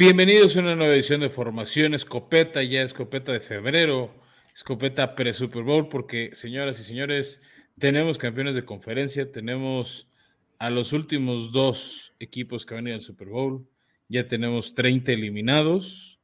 [0.00, 4.14] Bienvenidos a una nueva edición de Formación Escopeta, ya escopeta de febrero,
[4.54, 7.42] escopeta pre-Super Bowl, porque señoras y señores,
[7.78, 10.10] tenemos campeones de conferencia, tenemos
[10.58, 13.68] a los últimos dos equipos que van a ir al Super Bowl,
[14.08, 16.18] ya tenemos 30 eliminados.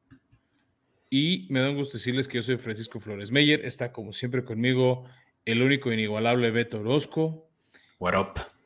[1.11, 4.43] Y me da un gusto decirles que yo soy Francisco Flores Meyer, está como siempre
[4.43, 5.05] conmigo
[5.45, 7.51] el único inigualable Beto Orozco.
[7.99, 8.57] What up?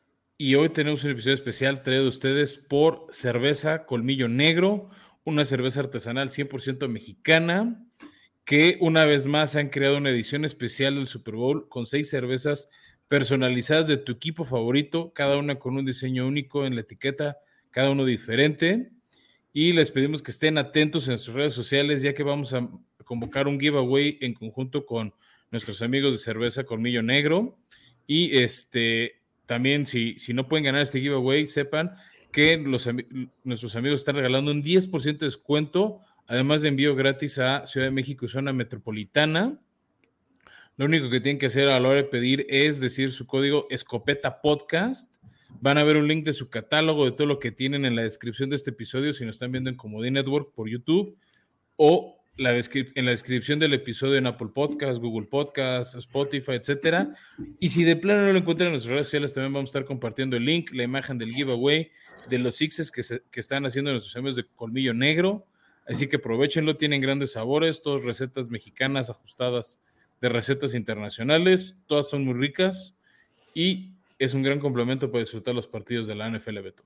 [0.41, 4.89] Y hoy tenemos un episodio especial traído a ustedes por Cerveza Colmillo Negro,
[5.23, 7.85] una cerveza artesanal 100% mexicana,
[8.45, 12.69] que una vez más han creado una edición especial del Super Bowl con seis cervezas
[13.07, 17.37] personalizadas de tu equipo favorito, cada una con un diseño único en la etiqueta,
[17.69, 18.91] cada uno diferente.
[19.53, 22.69] Y les pedimos que estén atentos en sus redes sociales, ya que vamos a
[23.03, 25.13] convocar un giveaway en conjunto con
[25.51, 27.59] nuestros amigos de Cerveza Colmillo Negro.
[28.07, 31.95] Y este, también, si, si no pueden ganar este giveaway, sepan
[32.31, 37.87] que nuestros amigos están regalando un 10% de descuento, además de envío gratis a Ciudad
[37.87, 39.59] de México y zona metropolitana.
[40.77, 43.67] Lo único que tienen que hacer a la hora de pedir es decir su código
[43.69, 45.17] Escopeta Podcast.
[45.59, 48.03] Van a ver un link de su catálogo de todo lo que tienen en la
[48.03, 51.17] descripción de este episodio si nos están viendo en Comodín Network por YouTube
[51.75, 57.13] o en la descripción del episodio en Apple Podcasts, Google Podcasts, Spotify, etcétera.
[57.59, 59.85] Y si de plano no lo encuentran en nuestras redes sociales, también vamos a estar
[59.85, 61.91] compartiendo el link, la imagen del giveaway
[62.29, 65.45] de los sixes que, que están haciendo nuestros amigos de Colmillo Negro.
[65.85, 69.79] Así que aprovechenlo, tienen grandes sabores, todas recetas mexicanas ajustadas
[70.21, 72.95] de recetas internacionales, todas son muy ricas
[73.53, 76.83] y es un gran complemento para disfrutar los partidos de la NFL Beto.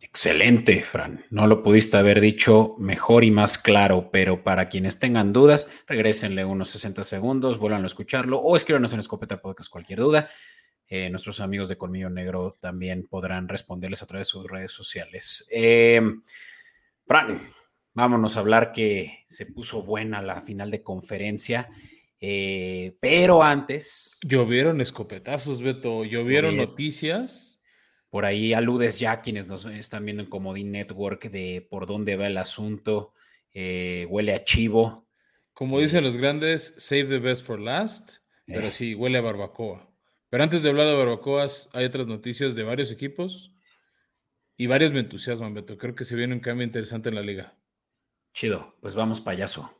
[0.00, 1.24] Excelente, Fran.
[1.30, 6.44] No lo pudiste haber dicho mejor y más claro, pero para quienes tengan dudas, regresenle
[6.44, 10.28] unos 60 segundos, vuelvan a escucharlo o escríbanos en Escopeta Podcast cualquier duda.
[10.88, 15.48] Eh, nuestros amigos de Colmillo Negro también podrán responderles a través de sus redes sociales.
[15.52, 16.00] Eh,
[17.06, 17.52] Fran,
[17.92, 21.68] vámonos a hablar que se puso buena la final de conferencia.
[22.20, 24.20] Eh, pero antes.
[24.22, 26.04] Llovieron escopetazos, Beto.
[26.04, 27.56] Llovieron noticias
[28.16, 32.26] por ahí aludes ya quienes nos están viendo en Comodín Network de por dónde va
[32.26, 33.12] el asunto.
[33.52, 35.06] Eh, huele a chivo.
[35.52, 39.90] Como dicen los grandes, save the best for last, pero sí, huele a barbacoa.
[40.28, 43.52] Pero antes de hablar de barbacoas, hay otras noticias de varios equipos
[44.56, 45.78] y varios me entusiasman, Beto.
[45.78, 47.54] Creo que se viene un cambio interesante en la liga.
[48.34, 49.70] Chido, pues vamos payaso.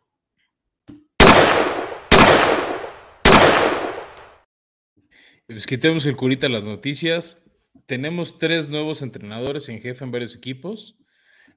[5.47, 7.47] Pues quitemos el curita a las noticias
[7.87, 10.97] tenemos tres nuevos entrenadores en jefe en varios equipos.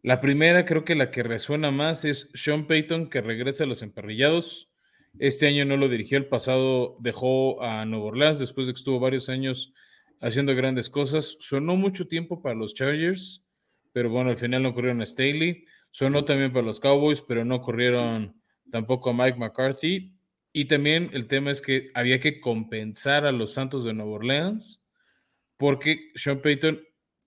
[0.03, 3.81] La primera, creo que la que resuena más es Sean Payton, que regresa a los
[3.81, 4.68] emparrillados.
[5.17, 8.99] Este año no lo dirigió, el pasado dejó a Nueva Orleans después de que estuvo
[8.99, 9.73] varios años
[10.21, 11.35] haciendo grandes cosas.
[11.39, 13.43] Sonó mucho tiempo para los Chargers,
[13.91, 15.65] pero bueno, al final no corrieron a Staley.
[15.91, 18.39] Sonó también para los Cowboys, pero no corrieron
[18.71, 20.13] tampoco a Mike McCarthy.
[20.51, 24.87] Y también el tema es que había que compensar a los Santos de Nueva Orleans
[25.57, 26.79] porque Sean Payton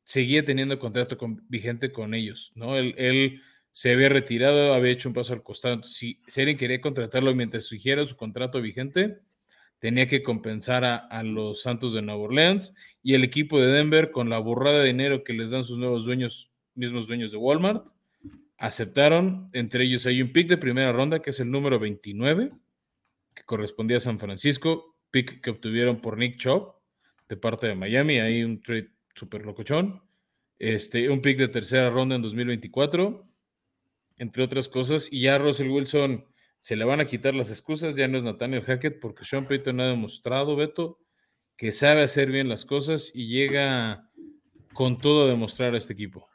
[0.05, 1.19] seguía teniendo contrato
[1.49, 2.77] vigente con ellos, ¿no?
[2.77, 5.83] Él, se había retirado, había hecho un paso al costado.
[5.83, 9.19] si, alguien quería contratarlo mientras siguiera su contrato vigente,
[9.79, 14.31] tenía que compensar a, los Santos de Nueva Orleans y el equipo de Denver con
[14.31, 17.89] la burrada de dinero que les dan sus nuevos dueños, mismos dueños de Walmart,
[18.59, 19.49] aceptaron.
[19.55, 22.53] Entre ellos hay un pick de primera ronda que es el número 29,
[23.35, 26.75] que correspondía a San Francisco, pick que obtuvieron por Nick Chubb
[27.29, 28.21] de parte de Miami.
[28.21, 30.01] Hay un trade súper locochón.
[30.59, 33.27] Este, un pick de tercera ronda en 2024,
[34.23, 35.09] entre otras cosas.
[35.11, 36.25] Y ya Russell Wilson
[36.61, 37.97] se le van a quitar las excusas.
[37.97, 41.01] Ya no es Nathaniel Hackett porque Sean Payton ha demostrado, Beto,
[41.57, 44.09] que sabe hacer bien las cosas y llega
[44.73, 46.29] con todo a demostrar a este equipo.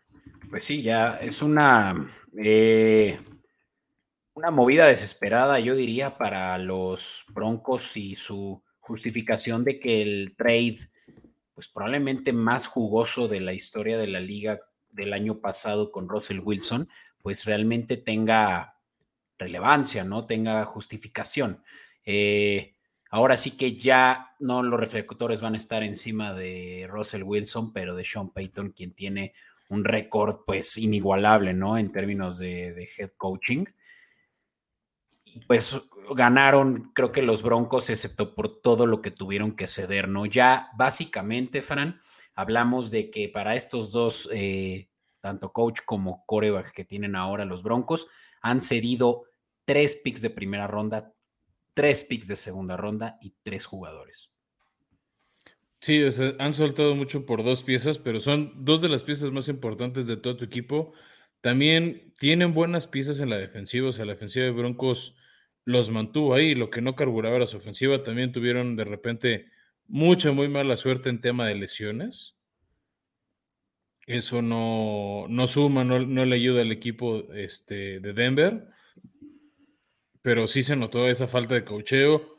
[0.49, 3.19] Pues sí, ya es una, eh,
[4.33, 10.77] una movida desesperada, yo diría, para los Broncos y su justificación de que el trade,
[11.53, 14.59] pues probablemente más jugoso de la historia de la liga
[14.89, 16.89] del año pasado con Russell Wilson,
[17.27, 18.79] pues realmente tenga
[19.37, 20.25] relevancia, ¿no?
[20.25, 21.61] Tenga justificación.
[22.05, 22.73] Eh,
[23.09, 27.97] ahora sí que ya no los reflectores van a estar encima de Russell Wilson, pero
[27.97, 29.33] de Sean Payton, quien tiene
[29.67, 31.77] un récord pues inigualable, ¿no?
[31.77, 33.65] En términos de, head coaching
[35.47, 35.81] pues
[36.15, 40.25] ganaron, creo que los Broncos, excepto por todo lo que tuvieron que ceder, ¿no?
[40.25, 41.99] Ya básicamente, Fran,
[42.35, 44.86] hablamos de que para estos dos, eh,
[45.19, 48.07] tanto coach como coreback que tienen ahora los Broncos,
[48.41, 49.23] han cedido
[49.65, 51.13] tres picks de primera ronda,
[51.73, 54.31] tres picks de segunda ronda y tres jugadores.
[55.79, 56.01] Sí,
[56.39, 60.17] han soltado mucho por dos piezas, pero son dos de las piezas más importantes de
[60.17, 60.93] todo tu equipo
[61.41, 65.15] También tienen buenas piezas en la defensiva, o sea, la defensiva de Broncos
[65.65, 69.51] los mantuvo ahí, lo que no carburaba era su ofensiva, también tuvieron de repente
[69.85, 72.36] mucha, muy mala suerte en tema de lesiones.
[74.07, 78.67] Eso no, no suma, no, no, le ayuda al equipo este, de Denver,
[80.21, 82.37] pero sí se notó esa falta de cocheo.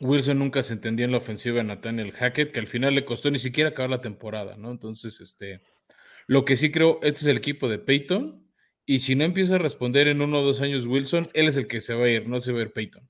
[0.00, 3.30] Wilson nunca se entendía en la ofensiva de Nathaniel Hackett, que al final le costó
[3.30, 4.70] ni siquiera acabar la temporada, ¿no?
[4.70, 5.60] Entonces, este,
[6.26, 8.48] lo que sí creo, este es el equipo de Peyton,
[8.86, 11.66] y si no empieza a responder en uno o dos años Wilson, él es el
[11.66, 13.06] que se va a ir, no se va a ir Peyton.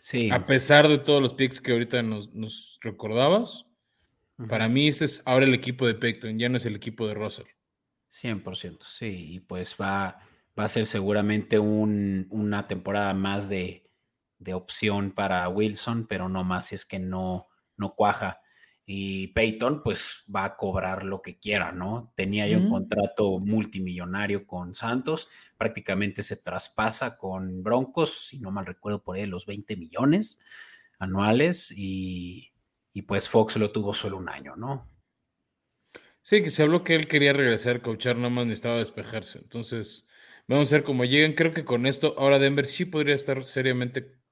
[0.00, 0.30] Sí.
[0.30, 3.66] A pesar de todos los picks que ahorita nos, recordabas,
[4.48, 7.14] para mí este es ahora el equipo de Peyton, ya no es el equipo de
[7.14, 7.46] Russell.
[8.10, 10.20] 100%, sí, y pues va,
[10.58, 13.90] va a ser seguramente una temporada más de,
[14.38, 18.40] de opción para Wilson, pero no más si es que no, no cuaja.
[18.86, 22.12] Y Peyton, pues va a cobrar lo que quiera, ¿no?
[22.14, 28.66] Tenía ya un contrato multimillonario con Santos, prácticamente se traspasa con Broncos, si no mal
[28.66, 30.40] recuerdo por ahí, los 20 millones
[30.98, 32.53] anuales, y,
[32.94, 34.90] y pues Fox lo tuvo solo un año, ¿no?
[36.22, 39.40] Sí, que se habló que él quería regresar a coachar, nada más necesitaba despejarse.
[39.40, 40.06] Entonces,
[40.48, 41.34] vamos a ver cómo llegan.
[41.34, 44.24] Creo que con esto, ahora Denver sí podría estar seriamente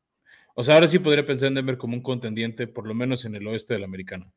[0.54, 3.34] o sea, ahora sí podría pensar en Denver como un contendiente, por lo menos en
[3.34, 4.32] el oeste del americano.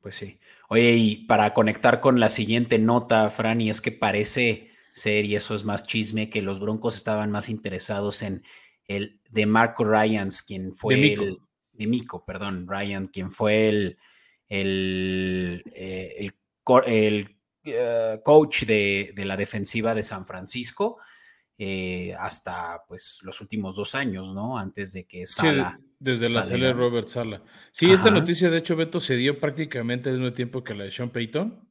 [0.00, 0.38] Pues sí.
[0.68, 5.54] Oye, y para conectar con la siguiente nota, Franny, es que parece ser, y eso
[5.54, 8.42] es más chisme, que los Broncos estaban más interesados en
[8.88, 11.38] el de Marco Ryans, quien fue el.
[11.76, 13.98] De Mico, perdón, Ryan, quien fue el,
[14.48, 16.34] el, eh, el,
[16.86, 17.36] el
[17.66, 20.98] uh, coach de, de, la defensiva de San Francisco
[21.58, 24.58] eh, hasta pues los últimos dos años, ¿no?
[24.58, 25.78] Antes de que Sala.
[25.80, 27.42] Sí, desde la sala de Robert Sala.
[27.72, 27.94] Sí, Ajá.
[27.94, 31.08] esta noticia, de hecho, Beto se dio prácticamente al mismo tiempo que la de Sean
[31.08, 31.66] Payton.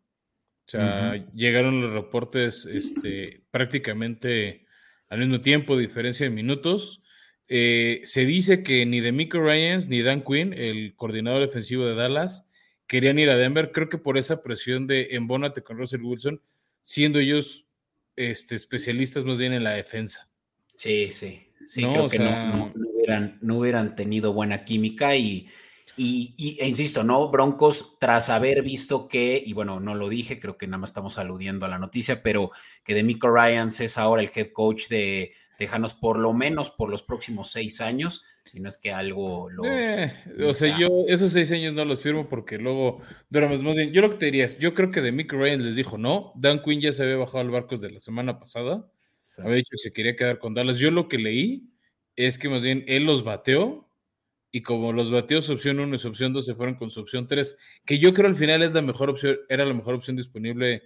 [0.68, 1.32] O sea, uh -huh.
[1.34, 4.66] llegaron los reportes este, prácticamente
[5.08, 7.04] al mismo tiempo, diferencia de minutos.
[7.48, 12.46] Eh, se dice que ni Demico Ryans ni Dan Quinn, el coordinador defensivo de Dallas,
[12.88, 13.72] querían ir a Denver.
[13.72, 16.42] Creo que por esa presión de embónate con Russell Wilson,
[16.82, 17.66] siendo ellos
[18.16, 20.30] este, especialistas más bien en la defensa.
[20.76, 22.46] Sí, sí, sí, no, creo que sea...
[22.48, 25.48] no, no, no, hubieran, no hubieran tenido buena química y,
[25.98, 27.30] y, y e insisto, ¿no?
[27.30, 31.18] Broncos, tras haber visto que, y bueno, no lo dije, creo que nada más estamos
[31.18, 32.52] aludiendo a la noticia, pero
[32.84, 37.04] que Demico Ryans es ahora el head coach de Tejanos por lo menos por los
[37.04, 39.66] próximos seis años, si no es que algo los...
[39.66, 40.14] Eh,
[40.46, 43.92] o sea, yo esos seis años no los firmo porque luego duermes más bien.
[43.92, 46.34] Yo lo que te diría es, yo creo que de Mick Ryan les dijo no,
[46.36, 48.90] Dan Quinn ya se había bajado al barco desde la semana pasada,
[49.22, 49.42] sí.
[49.42, 50.78] había dicho que se quería quedar con Dallas.
[50.78, 51.70] Yo lo que leí
[52.16, 53.86] es que más bien él los bateó
[54.52, 57.02] y como los bateó su opción 1 y su opción 2 se fueron con su
[57.02, 60.16] opción 3, que yo creo al final es la mejor opción, era la mejor opción
[60.16, 60.84] disponible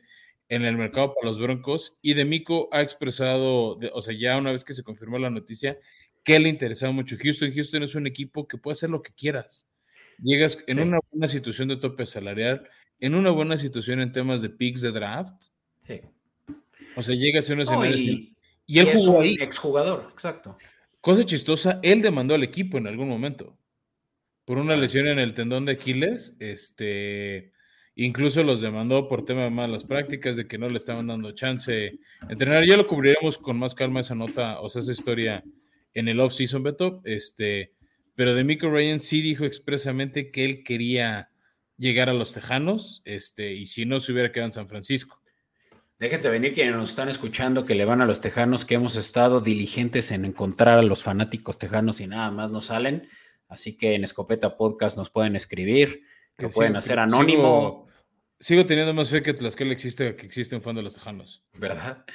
[0.49, 4.51] en el mercado para los Broncos y Demico ha expresado, de, o sea, ya una
[4.51, 5.77] vez que se confirmó la noticia,
[6.23, 7.51] que le interesaba mucho Houston.
[7.53, 9.67] Houston es un equipo que puede hacer lo que quieras.
[10.21, 10.83] Llegas en sí.
[10.83, 12.67] una buena situación de tope salarial,
[12.99, 15.45] en una buena situación en temas de picks de draft.
[15.87, 16.01] Sí.
[16.95, 19.37] O sea, llegas a un escenario no, y, y, él y jugó ahí.
[19.39, 20.57] Exjugador, exacto.
[20.99, 23.57] Cosa chistosa, él demandó al equipo en algún momento
[24.49, 27.51] por una lesión en el tendón de Aquiles, este,
[28.05, 31.99] incluso los demandó por tema de malas prácticas, de que no le estaban dando chance
[32.29, 32.65] entrenar.
[32.65, 35.43] Ya lo cubriremos con más calma esa nota, o sea, esa historia
[35.93, 37.73] en el off-season, Beto, este,
[38.15, 41.29] pero de Mico Ryan sí dijo expresamente que él quería
[41.77, 45.21] llegar a los Tejanos, este, y si no se hubiera quedado en San Francisco.
[45.97, 49.41] Déjense venir quienes nos están escuchando que le van a los Tejanos, que hemos estado
[49.41, 53.09] diligentes en encontrar a los fanáticos tejanos y nada más no salen.
[53.49, 56.03] Así que en Escopeta Podcast nos pueden escribir,
[56.37, 57.88] que pueden hacer anónimo.
[58.39, 61.43] Sigo, teniendo más fe que Tlaxcala existe, que existe un fan de los Tejanos.
[61.53, 62.05] ¿Verdad?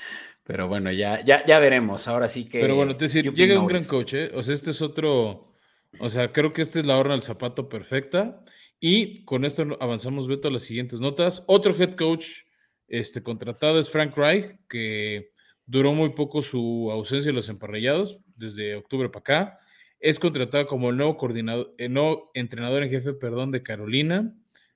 [0.42, 2.08] Pero bueno, ya, ya, ya veremos.
[2.08, 2.60] Ahora sí que.
[2.60, 4.30] Pero bueno, te decir, llega un gran coach, ¿eh?
[4.34, 5.52] O sea, este es otro.
[6.00, 8.42] O sea, creo que esta es la horna del zapato perfecta.
[8.80, 11.44] Y con esto avanzamos, Beto, a las siguientes notas.
[11.46, 12.42] Otro head coach
[12.88, 15.30] este, contratado es Frank Reich, que
[15.66, 19.58] duró muy poco su ausencia en los emparrillados, desde octubre para acá.
[20.00, 24.34] Es contratado como el nuevo coordinador, el nuevo entrenador en jefe, perdón, de Carolina.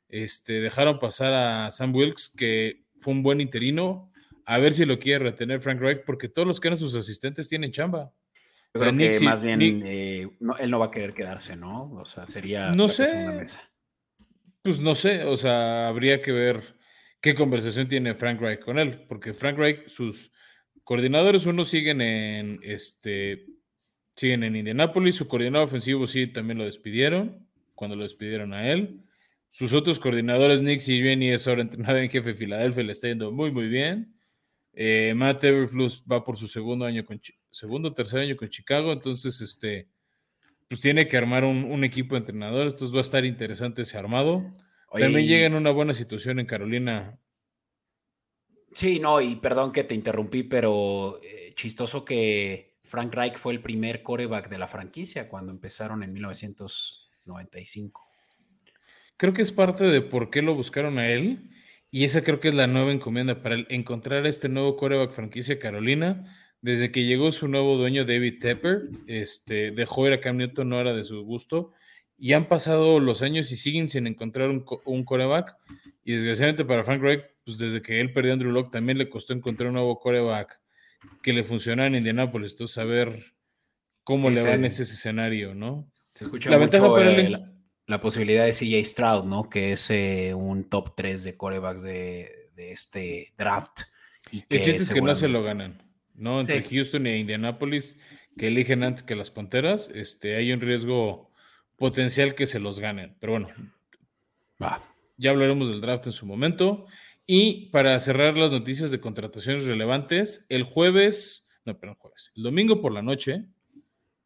[0.09, 4.11] Este, dejaron pasar a Sam Wilkes, que fue un buen interino.
[4.45, 7.49] A ver si lo quiere retener Frank Reich, porque todos los que eran sus asistentes
[7.49, 8.13] tienen chamba.
[8.75, 11.91] Yo creo que más bien Nick, eh, no, él no va a querer quedarse, ¿no?
[11.93, 13.43] O sea, sería no sé,
[14.63, 16.63] Pues no sé, o sea, habría que ver
[17.21, 20.33] qué conversación tiene Frank Reich con él, porque Frank Reich, sus
[20.85, 23.47] coordinadores, uno siguen en este
[24.17, 29.05] siguen en Indianápolis, su coordinador ofensivo sí también lo despidieron, cuando lo despidieron a él.
[29.51, 33.33] Sus otros coordinadores, Nick Sirianni, es ahora entrenador en jefe de Filadelfia, le está yendo
[33.33, 34.15] muy, muy bien.
[34.73, 39.41] Eh, Matt Everfluss va por su segundo año con segundo tercer año con Chicago, entonces
[39.41, 39.89] este
[40.69, 44.45] pues tiene que armar un, equipo de entrenadores, entonces va a estar interesante ese armado.
[44.93, 47.19] También llega en una buena situación en Carolina.
[48.75, 53.63] Sí, no, y perdón que te interrumpí, pero eh, chistoso que Frank Reich fue el
[53.63, 58.08] primer coreback de la franquicia cuando empezaron en 1995.
[59.19, 61.51] Creo que es parte de por qué lo buscaron a él.
[61.91, 66.37] Y esa creo que es la nueva encomienda para encontrar este nuevo coreback franquicia Carolina.
[66.61, 70.81] Desde que llegó su nuevo dueño David Tepper, este, dejó ir a Cam Newton, no
[70.81, 71.73] era de su gusto.
[72.17, 75.57] Y han pasado los años y siguen sin encontrar un, coreback.
[76.05, 79.09] Y desgraciadamente para Frank Reich, pues desde que él perdió a Andrew Locke, también le
[79.09, 80.61] costó encontrar un nuevo coreback
[81.25, 82.53] que le funcionara en Indianapolis.
[82.53, 83.35] Entonces, saber
[84.05, 85.91] cómo le va en ese escenario, ¿no?
[86.15, 87.58] Se escucha la ventaja para él la
[88.01, 89.49] posibilidad de CJ Stroud, ¿no?
[89.49, 93.81] Que es eh, un top 3 de corebacks de, este draft.
[94.31, 95.83] Y que El chiste es que no se lo ganan,
[96.15, 96.41] ¿no?
[96.41, 97.99] Entre Houston e Indianapolis,
[98.37, 101.31] que eligen antes que las Panteras, este, hay un riesgo
[101.77, 103.17] potencial que se los ganen.
[103.21, 103.49] Pero bueno,
[104.63, 104.83] Va.
[105.17, 106.87] ya hablaremos del draft en su momento.
[107.27, 112.83] Y para cerrar las noticias de contrataciones relevantes, el jueves, no, perdón, jueves, el domingo
[112.83, 113.45] por la noche,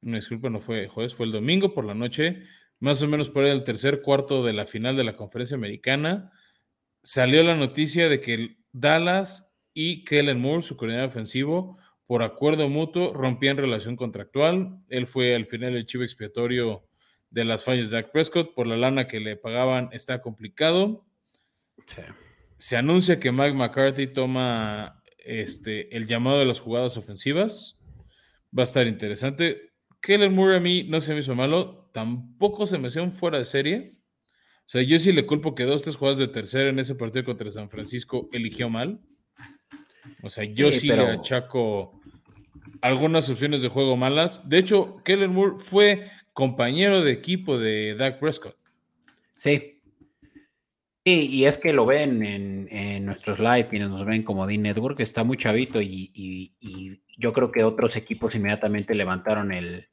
[0.00, 2.42] no disculpa, no fue jueves, fue el domingo por la noche,
[2.82, 6.32] más o menos por el tercer cuarto de la final de la conferencia americana,
[7.00, 13.12] salió la noticia de que Dallas y Kellen Moore, su coordinador ofensivo, por acuerdo mutuo,
[13.14, 14.80] rompían relación contractual.
[14.88, 16.84] Él fue al final el chivo expiatorio
[17.30, 18.52] de las fallas de Dak Prescott.
[18.52, 21.06] Por la lana que le pagaban está complicado.
[22.58, 27.78] Se anuncia que Mike McCarthy toma este, el llamado de las jugadas ofensivas.
[28.56, 29.70] Va a estar interesante.
[30.00, 33.44] Kellen Moore a mí no se me hizo malo, tampoco se me hizo fuera de
[33.44, 33.92] serie.
[34.60, 37.24] O sea, yo sí le culpo que dos, tres jugadas de tercera en ese partido
[37.24, 39.00] contra San Francisco eligió mal.
[40.22, 42.00] O sea, yo sí, le achaco
[42.80, 44.48] algunas opciones de juego malas.
[44.48, 48.56] De hecho, Kellen Moore fue compañero de equipo de Dak Prescott.
[49.36, 49.80] Sí.
[51.04, 55.00] Sí, y es que lo ven en, nuestros live, quienes nos ven como Dean Network,
[55.00, 56.54] está muy chavito y
[57.18, 59.88] yo creo que otros equipos inmediatamente levantaron el,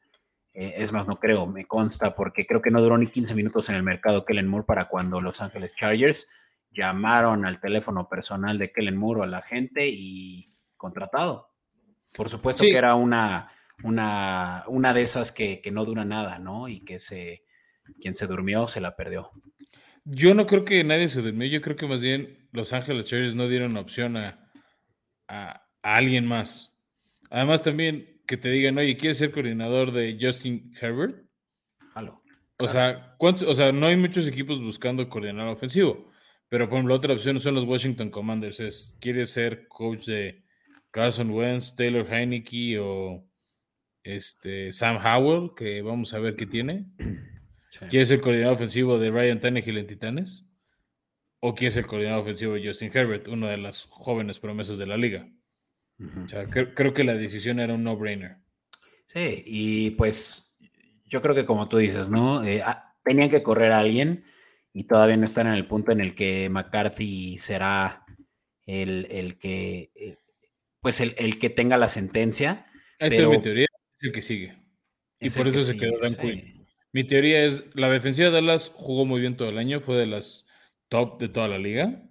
[0.61, 3.69] eh, es más, no creo, me consta, porque creo que no duró ni 15 minutos
[3.69, 6.29] en el mercado Kellen Moore para cuando Los Ángeles Chargers
[6.69, 11.53] llamaron al teléfono personal de Kellen Moore a la gente y contratado.
[12.13, 13.53] Por supuesto que era una,
[13.85, 16.67] una, una de esas que, no dura nada, ¿no?
[16.67, 17.45] Y que se,
[18.01, 19.31] quien se durmió se la perdió.
[20.03, 23.33] Yo no creo que nadie se durmió, yo creo que más bien Los Ángeles Chargers
[23.33, 24.51] no dieron opción a,
[25.29, 26.77] a alguien más.
[27.29, 31.25] Además también que te digan, oye, ¿quieres ser coordinador de Justin Herbert?
[32.59, 36.11] O, sea, o sea, no hay muchos equipos buscando coordinador ofensivo,
[36.47, 38.59] pero por ejemplo, otra opción son los Washington Commanders.
[38.59, 40.43] Es, ¿quieres ser coach de
[40.91, 43.27] Carson Wentz, Taylor Heineke o
[44.03, 46.85] este, Sam Howell, que vamos a ver qué tiene?
[47.89, 50.45] ¿Quieres ser coordinador ofensivo de Ryan Tannehill en Titanes?
[51.39, 54.97] ¿O quieres ser coordinador ofensivo de Justin Herbert, una de las jóvenes promesas de la
[54.97, 55.27] liga?
[56.75, 58.37] Creo, que la decisión era un no-brainer.
[59.07, 60.55] Sí, y pues
[61.05, 62.43] yo creo que como tú dices, ¿no?
[62.43, 64.23] Eh, ah, tenían que correr a alguien
[64.73, 68.05] y todavía no están en el punto en el que McCarthy será
[68.65, 70.17] el, que, eh,
[70.79, 72.67] pues el, que tenga la sentencia.
[72.99, 73.31] pero...
[73.31, 73.65] mi teoría
[73.99, 74.57] es el que sigue.
[75.19, 76.67] Y por eso se quedó Dan Quinn.
[76.91, 80.07] Mi teoría es, la defensiva de Dallas jugó muy bien todo el año, fue de
[80.07, 80.47] las
[80.87, 82.08] top de toda la liga.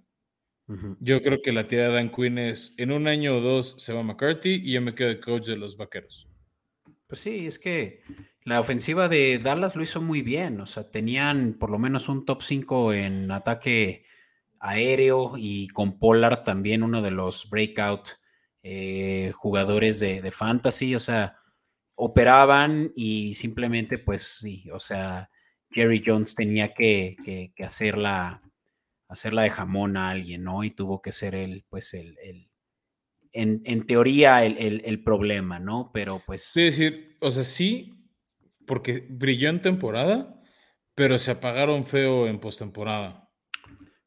[0.99, 3.91] Yo creo que la tía de Dan Quinn es en un año o dos se
[3.91, 6.27] va McCarthy y yo me quedo de coach de los vaqueros.
[7.07, 8.03] Pues sí, es que
[8.43, 10.61] la ofensiva de Dallas lo hizo muy bien.
[10.61, 14.05] O sea, tenían por lo menos un top 5 en ataque
[14.59, 18.09] aéreo y con Pollard también uno de los breakout
[18.61, 20.93] eh, jugadores de, fantasy.
[20.93, 21.35] O sea,
[21.95, 25.31] operaban y simplemente, pues sí, o sea,
[25.71, 27.17] Jerry Jones tenía que,
[27.55, 28.43] que hacer la
[29.09, 30.63] hacerla de jamón a alguien, ¿no?
[30.63, 32.17] Y tuvo que ser él, pues, el,
[33.33, 35.91] en, teoría, el, problema, ¿no?
[35.93, 36.43] Pero pues...
[36.43, 38.07] Sí, decir, o sea, sí,
[38.65, 40.41] porque brilló en temporada,
[40.95, 43.29] pero se apagaron feo en postemporada.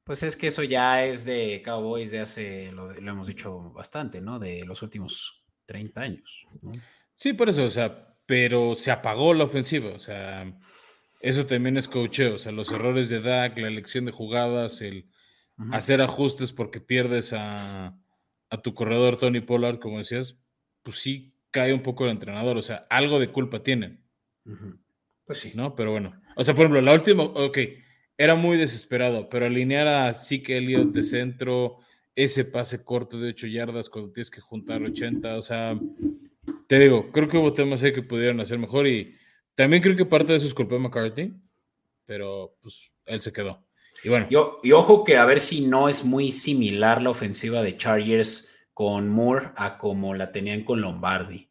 [0.05, 4.39] Pues es que eso ya es de Cowboys de hace, lo, hemos dicho bastante, ¿no?
[4.39, 6.47] De los últimos 30 años.
[7.15, 10.57] Sí, por eso, o sea, pero se apagó la ofensiva, o sea,
[11.23, 15.09] eso también es coacheo, o sea, los errores de Dak, la elección de jugadas, el
[15.71, 17.97] hacer ajustes porque pierdes a,
[18.63, 20.39] tu corredor Tony Pollard, como decías,
[20.83, 24.05] pues sí cae un poco el entrenador, o sea, algo de culpa tienen.
[25.25, 25.53] Pues sí.
[25.55, 25.75] ¿No?
[25.75, 27.59] Pero bueno, o sea, por ejemplo, la última, ok,
[28.19, 31.79] era muy desesperado, pero alinear a Zeke Elliott de centro,
[32.15, 35.37] ese pase corto de 8 yardas cuando tienes que juntar 80.
[35.37, 35.79] O sea,
[36.67, 39.15] te digo, creo que hubo temas ahí que pudieron hacer mejor y
[39.55, 41.35] también creo que parte de eso es culpa de McCarthy,
[42.07, 43.65] pero pues él se quedó.
[44.05, 44.27] Y bueno.
[44.63, 49.09] y ojo que a ver si no es muy similar la ofensiva de Chargers con
[49.09, 51.49] Moore a como la tenían con Lombardi.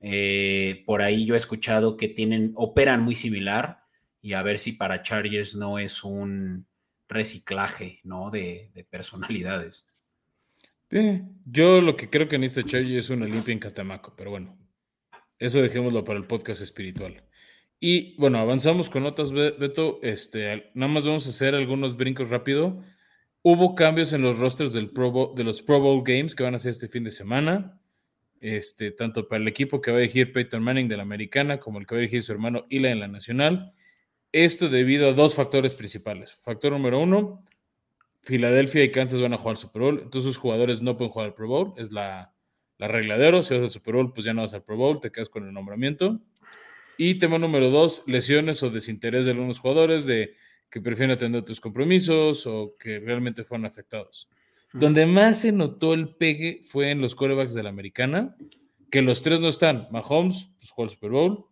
[0.00, 3.84] Eh, por ahí yo he escuchado que tienen, operan muy similar
[4.20, 6.66] y a ver si para Chargers no es un
[7.08, 8.30] reciclaje, ¿no?
[8.30, 9.86] De, personalidades.
[11.44, 14.56] yo lo que creo que en este Chargers es una limpia en Catamaco, pero bueno,
[15.38, 17.22] eso dejémoslo para el podcast espiritual.
[17.78, 20.00] Y bueno, avanzamos con notas, Beto.
[20.02, 22.82] Este, nada más vamos a hacer algunos brincos rápido.
[23.42, 24.90] Hubo cambios en los rosters del
[25.34, 27.78] de los Pro Bowl Games que van a ser este fin de semana.
[28.40, 31.78] Este, tanto para el equipo que va a dirigir Peyton Manning de la Americana como
[31.78, 33.72] el que va a dirigir su hermano Ila en la Nacional.
[34.32, 36.34] Esto debido a dos factores principales.
[36.42, 37.44] Factor número uno,
[38.20, 41.34] Filadelfia y Kansas van a jugar Super Bowl, entonces los jugadores no pueden jugar al
[41.34, 42.35] Pro Bowl, es la,
[42.78, 43.42] la regla de oro.
[43.42, 45.46] Si vas al Super Bowl, pues ya no vas al Pro Bowl, te quedas con
[45.46, 46.20] el nombramiento.
[46.98, 50.34] Y tema número dos, lesiones o desinterés de algunos jugadores de
[50.70, 54.28] que prefieren atender tus compromisos o que realmente fueron afectados.
[54.72, 58.36] Donde más se notó el pegue fue en los corebacks de la americana,
[58.90, 59.88] que los tres no están.
[59.90, 61.46] Mahomes pues, jugó el Super Bowl,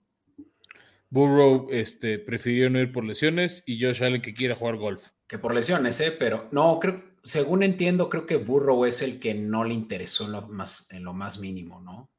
[1.11, 5.11] Burrow este, prefirió no ir por lesiones y Josh Allen que quiere jugar golf.
[5.28, 6.11] Que por lesiones, ¿eh?
[6.11, 10.33] Pero no, creo, según entiendo, creo que Burrow es el que no le interesó en
[10.33, 12.11] lo más, en lo más mínimo, ¿no?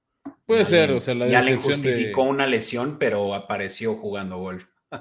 [0.45, 4.67] Puede ser, o sea, la Ya le justificó una lesión, pero apareció jugando golf.
[4.91, 4.99] o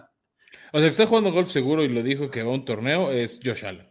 [0.79, 3.41] sea, que está jugando golf seguro y lo dijo que va a un torneo es
[3.43, 3.91] Josh Allen.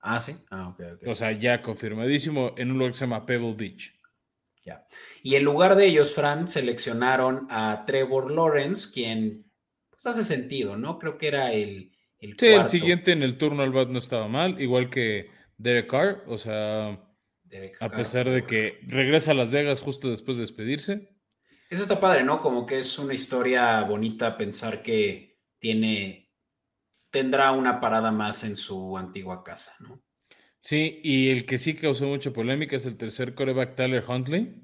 [0.00, 0.34] Ah, sí.
[0.50, 1.08] Ah, ok, ok.
[1.08, 3.94] O sea, ya confirmadísimo en un lugar que se llama Pebble Beach.
[4.64, 4.86] Ya.
[5.22, 9.50] Y en lugar de ellos, Fran, seleccionaron a Trevor Lawrence, quien
[9.90, 10.98] pues hace sentido, ¿no?
[10.98, 11.92] Creo que era el.
[12.20, 15.88] El sí, el siguiente en el turno al bat no estaba mal, igual que Derek
[15.88, 17.06] Carr, o sea
[17.80, 21.16] a pesar de que regresa a Las Vegas justo después de despedirse.
[21.68, 22.40] Eso está padre, ¿no?
[22.40, 26.30] Como que es una historia bonita pensar que tiene,
[27.10, 30.02] tendrá una parada más en su antigua casa, ¿no?
[30.60, 34.62] Sí, y el que sí causó mucha polémica es el tercer coreback Tyler Huntley.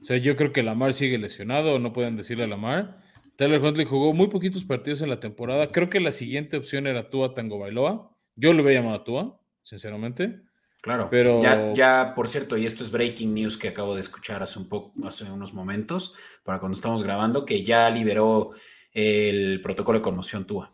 [0.00, 3.02] O sea, yo creo que Lamar sigue lesionado, no pueden decirle a Lamar.
[3.36, 5.70] Tyler Huntley jugó muy poquitos partidos en la temporada.
[5.70, 8.16] Creo que la siguiente opción era Tua Tango Bailoa.
[8.34, 10.40] Yo lo había llamado a Tua, sinceramente.
[10.80, 14.42] Claro, pero ya, ya, por cierto, y esto es breaking news que acabo de escuchar
[14.42, 18.52] hace un poco, hace unos momentos, para cuando estamos grabando, que ya liberó
[18.92, 20.72] el protocolo de conmoción TUA.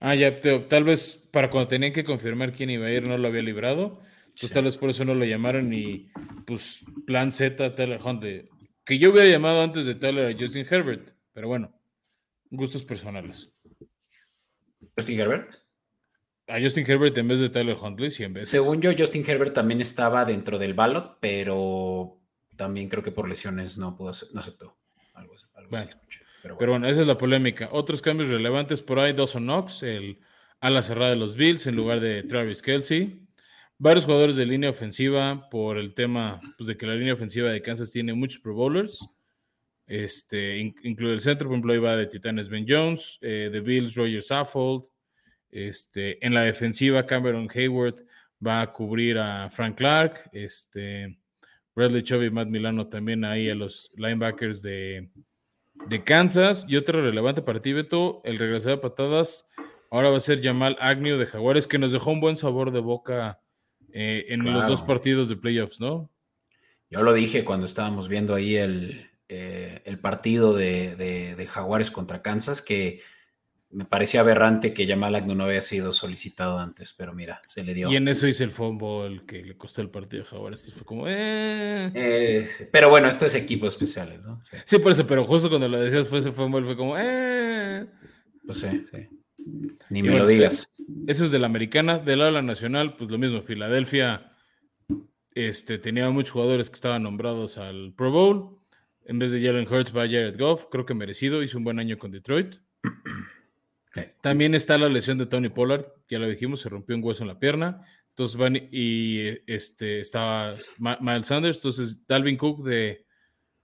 [0.00, 3.28] Ah, ya, tal vez para cuando tenían que confirmar quién iba a ir no lo
[3.28, 4.00] había librado,
[4.38, 6.10] pues tal vez por eso no lo llamaron y
[6.46, 8.24] pues plan Z, Taylor Hunt,
[8.84, 11.72] que yo hubiera llamado antes de Taylor a Justin Herbert, pero bueno,
[12.56, 13.52] gustos personales.
[14.96, 15.54] ¿Justin Herbert?
[16.46, 18.48] A Justin Herbert en vez de Tyler Huntley, 100 veces.
[18.50, 22.20] Según yo, Justin Herbert también estaba dentro del ballot, pero
[22.56, 24.76] también creo que por lesiones no pudo no aceptó.
[25.14, 25.34] Algo,
[25.70, 25.88] bueno,
[26.42, 26.86] pero, bueno.
[26.86, 27.68] esa es la polémica.
[27.72, 30.20] Otros cambios relevantes por ahí, Dawson Knox, el
[30.60, 33.20] ala cerrada de los Bills en lugar de Travis Kelsey.
[33.78, 37.62] Varios jugadores de línea ofensiva por el tema pues, de que la línea ofensiva de
[37.62, 39.04] Kansas tiene muchos Pro Bowlers.
[39.86, 43.94] Este, incluye el centro, por ejemplo, ahí va de Titanes Ben Jones, eh, de Bills
[43.94, 44.84] Roger Saffold,
[45.54, 48.04] este, en la defensiva, Cameron Hayward
[48.44, 50.28] va a cubrir a Frank Clark.
[50.32, 51.16] Este,
[51.74, 55.10] Bradley Chubb y Matt Milano también ahí a los linebackers de,
[56.04, 56.66] Kansas.
[56.68, 59.46] Y otro relevante para ti, Beto, el regresar a patadas.
[59.90, 62.80] Ahora va a ser Jamal Agnew de Jaguares, que nos dejó un buen sabor de
[62.80, 63.40] boca
[63.92, 66.10] eh, en los dos partidos de playoffs, ¿no?
[66.90, 72.22] Yo lo dije cuando estábamos viendo ahí el, eh, el partido de, de, Jaguares contra
[72.22, 73.00] Kansas, que
[73.70, 77.90] me parecía aberrante que Jamal no había sido solicitado antes, pero mira, se le dio.
[77.90, 80.52] Y en eso hice el fumble que le costó el partido de Jaguar.
[80.52, 81.90] Esto fue como, eh.
[81.92, 84.40] eh pero bueno, esto es equipos especiales, ¿no?
[84.64, 84.78] Sí.
[84.78, 87.86] por eso, pero justo cuando lo decías fue ese fumble, fue como, eh.
[88.46, 89.08] Pues sí, sí.
[89.90, 90.70] Ni me lo digas.
[91.08, 91.98] Eso es de la americana.
[91.98, 93.42] Del lado de la nacional, pues lo mismo.
[93.42, 94.32] Filadelfia
[95.34, 98.63] este, tenía muchos jugadores que estaban nombrados al Pro Bowl.
[99.06, 101.42] En vez de Jalen Hurts va Jared Goff, creo que merecido.
[101.42, 102.56] Hizo un buen año con Detroit.
[104.22, 107.28] También está la lesión de Tony Pollard, ya lo dijimos, se rompió un hueso en
[107.28, 107.84] la pierna.
[108.08, 110.52] Entonces van y este estaba
[111.00, 113.04] Miles Sanders, entonces Dalvin Cook de,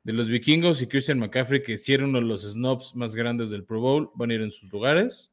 [0.04, 3.80] los vikingos y Christian McCaffrey, que hicieron uno de los snobs más grandes del Pro
[3.80, 5.32] Bowl, van a ir en sus lugares.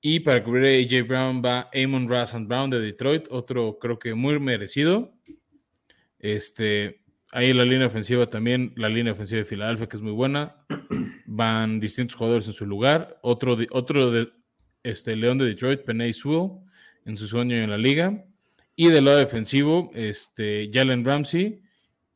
[0.00, 4.14] Y para cubrir a AJ Brown va Amon Ross Brown de Detroit, otro creo que
[4.14, 5.14] muy merecido.
[6.18, 6.99] Este,
[7.32, 10.56] Ahí la línea ofensiva también, la línea ofensiva de Filadelfia, que es muy buena.
[11.26, 13.18] Van distintos jugadores en su lugar.
[13.22, 14.32] Otro de, otro de
[14.82, 16.50] este, León de Detroit, Penay Sewell,
[17.04, 18.24] en su sueño en la liga.
[18.74, 21.62] Y del lado defensivo, este, Jalen Ramsey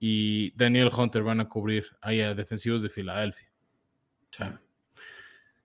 [0.00, 3.48] y Daniel Hunter van a cubrir ahí a defensivos de Filadelfia.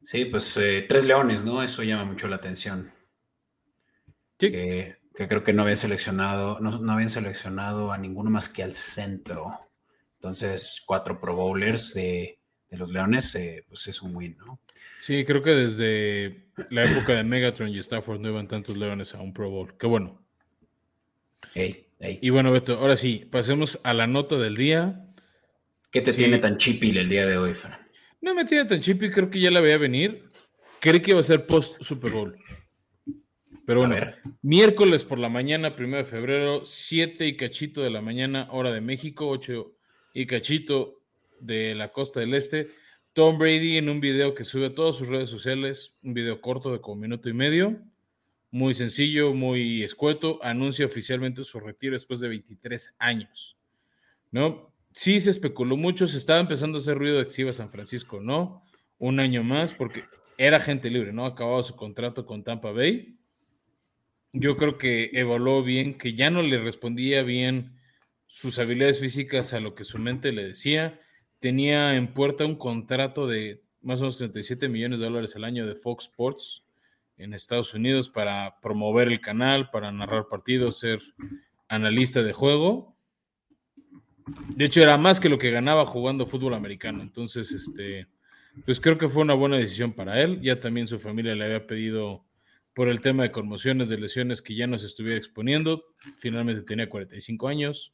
[0.04, 1.64] Sí, pues eh, tres leones, ¿no?
[1.64, 2.92] Eso llama mucho la atención.
[4.38, 9.60] Que, creo que no habían seleccionado, no, habían seleccionado a ninguno más que al centro.
[10.16, 12.40] Entonces, cuatro Pro Bowlers de,
[12.72, 14.62] los Leones, eh, pues es un win, ¿no?
[15.02, 19.22] Sí, creo que desde la época de Megatron y Stafford no iban tantos Leones a
[19.22, 19.76] un Pro Bowl.
[19.78, 20.22] Qué bueno.
[22.00, 25.06] Y bueno, Beto, ahora sí, pasemos a la nota del día.
[25.92, 27.80] ¿Qué te tiene tan chipil el día de hoy, Fran?
[28.22, 30.30] No me tiene tan chipil, creo que ya la veía venir.
[30.80, 32.38] Creí que iba a ser post Super Bowl.
[33.70, 33.98] Pero bueno,
[34.42, 38.82] miércoles por la mañana, primero de febrero, 7 y cachito de la mañana, hora de
[38.82, 39.76] México, 8
[40.16, 41.04] y cachito
[41.40, 42.72] de la costa del este.
[43.14, 46.72] Tom Brady en un video que sube a todas sus redes sociales, un video corto
[46.72, 47.80] de como minuto y medio,
[48.50, 53.56] muy sencillo, muy escueto, anuncia oficialmente su retiro después de 23 años.
[54.32, 54.74] ¿No?
[54.94, 57.54] Sí se especuló mucho, se estaba empezando a hacer ruido de que se iba a
[57.54, 58.64] San Francisco, ¿no?
[58.98, 60.06] Un año más, porque
[60.40, 61.28] era gente libre, ¿no?
[61.28, 63.19] Acababa su contrato con Tampa Bay
[64.34, 67.80] yo creo que evaluó bien, que ya no le respondía bien
[68.28, 71.00] sus habilidades físicas a lo que su mente le decía.
[71.40, 75.66] Tenía en puerta un contrato de más o menos 37 millones de dólares al año
[75.66, 76.64] de Fox Sports
[77.18, 81.00] en Estados Unidos para promover el canal, para narrar partidos, ser
[81.68, 82.96] analista de juego.
[84.56, 87.02] De hecho, era más que lo que ganaba jugando fútbol americano.
[87.02, 88.08] Entonces, este,
[88.66, 90.40] pues creo que fue una buena decisión para él.
[90.42, 92.26] Ya también su familia le había pedido
[92.74, 95.86] por el tema de conmociones, de lesiones que ya no se estuviera exponiendo.
[96.18, 97.94] Finalmente tenía 45 años.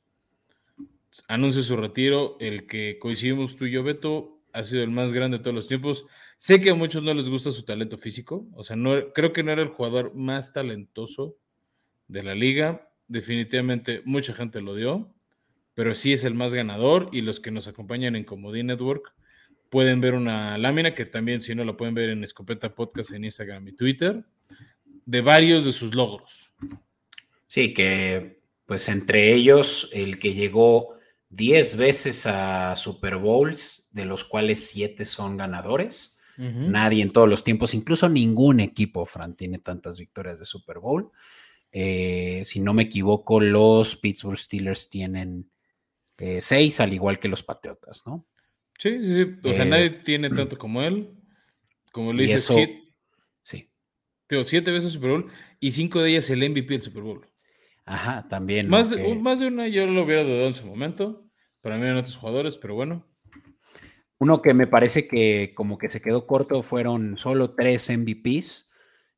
[1.28, 5.38] Anuncia su retiro, el que coincidimos tú y yo, Beto, ha sido el más grande
[5.38, 6.06] de todos los tiempos.
[6.38, 9.44] Sé que a muchos no les gusta su talento físico, o sea, no, creo que
[9.44, 11.38] no era el jugador más talentoso
[12.08, 12.90] de la liga.
[13.08, 15.14] Definitivamente mucha gente lo dio,
[15.74, 19.14] pero sí es el más ganador y los que nos acompañan en Comodín Network
[19.70, 23.26] pueden ver una lámina que también, si no, la pueden ver en Escopeta Podcast en
[23.26, 24.24] Instagram y Twitter
[25.06, 26.54] de varios de sus logros.
[27.48, 30.96] Sí, que pues entre ellos el que llegó
[31.30, 36.14] 10 veces a Super Bowls, de los cuales 7 son ganadores.
[36.38, 41.10] Nadie en todos los tiempos, incluso ningún equipo, Fran, tiene tantas victorias de Super Bowl.
[41.72, 45.50] Eh, si no me equivoco, los Pittsburgh Steelers tienen
[46.18, 48.26] 6, eh, al igual que los Patriotas, ¿no?
[48.78, 49.36] Sí, sí, sí.
[49.44, 51.12] O sea, eh, nadie tiene tanto como él.
[51.92, 52.48] Como le dices,
[54.28, 57.28] Tengo siete veces Super Bowl y cinco de ellas el MVP del Super Bowl.
[57.86, 58.68] Ajá, también.
[58.68, 61.30] Más, de, más de una yo lo hubiera dudado en su momento.
[61.62, 63.08] Para mí en otros jugadores, pero bueno.
[64.18, 68.72] Uno que me parece que como que se quedó corto fueron solo tres MVPs.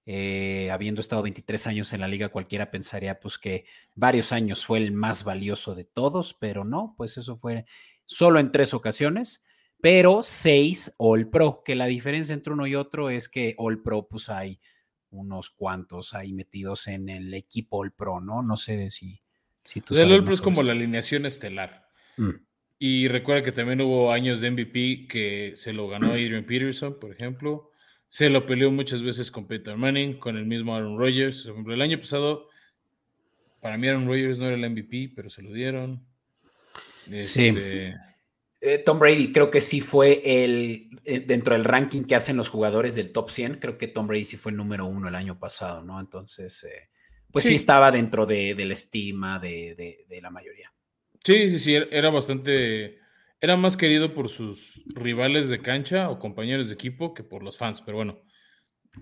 [0.09, 4.77] Eh, habiendo estado 23 años en la liga, cualquiera pensaría pues que varios años fue
[4.77, 7.65] el más valioso de todos, pero no, pues eso fue
[8.05, 9.43] solo en tres ocasiones,
[9.79, 14.07] pero seis All Pro, que la diferencia entre uno y otro es que All Pro
[14.07, 14.59] pues hay
[15.09, 18.41] unos cuantos ahí metidos en el equipo All Pro, ¿no?
[18.41, 19.21] No sé si,
[19.63, 21.87] si tú El All Pro es como la alineación estelar.
[22.17, 22.31] Mm.
[22.79, 27.11] Y recuerda que también hubo años de MVP que se lo ganó Adrian Peterson, por
[27.11, 27.71] ejemplo.
[28.07, 31.43] Se lo peleó muchas veces con Peter Manning, con el mismo Aaron Rodgers.
[31.43, 32.49] Por ejemplo, el año pasado,
[33.61, 36.05] para mí Aaron Rodgers no era el MVP, pero se lo dieron.
[37.21, 37.51] sí.
[38.59, 42.49] Eh, Tom Brady creo que sí fue el, eh, dentro del ranking que hacen los
[42.49, 45.39] jugadores del top 100, creo que Tom Brady sí fue el número uno el año
[45.39, 45.99] pasado, ¿no?
[45.99, 46.89] Entonces, eh,
[47.31, 47.53] pues sí.
[47.53, 50.73] estaba dentro de, la estima de, la mayoría.
[51.23, 52.97] Sí, sí, sí, era bastante,
[53.39, 57.57] era más querido por sus rivales de cancha o compañeros de equipo que por los
[57.57, 58.23] fans, pero bueno,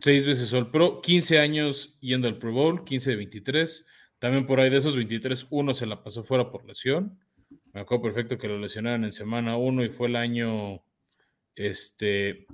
[0.01, 3.87] seis veces All Pro, 15 años yendo al Pro Bowl, 15 de 23,
[4.19, 7.19] también por ahí de esos 23, uno se la pasó fuera por lesión.
[7.75, 10.81] Me acuerdo perfecto que lo lesionaron en semana 1 y fue el año,
[11.55, 12.47] este,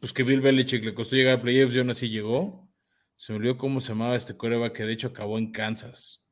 [0.00, 2.68] pues que Bill Belichick le costó llegar a playoffs y aún así llegó.
[3.14, 6.28] Se me olvidó cómo se llamaba este coreba que de hecho acabó en Kansas.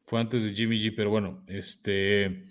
[0.00, 2.44] Fue antes de Jimmy G, pero bueno, este,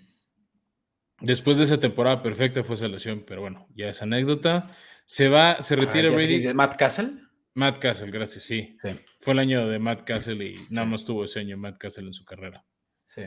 [1.20, 4.74] después de esa temporada perfecta fue esa lesión, pero bueno, ya es anécdota.
[5.04, 7.10] Se va, se ah, retira ¿De Matt Castle?
[7.52, 8.72] Matt Castle, gracias, sí.
[9.20, 12.14] Fue el año de Matt Castle y nada más tuvo ese año Matt Castle en
[12.14, 12.64] su carrera.
[13.04, 13.20] Sí.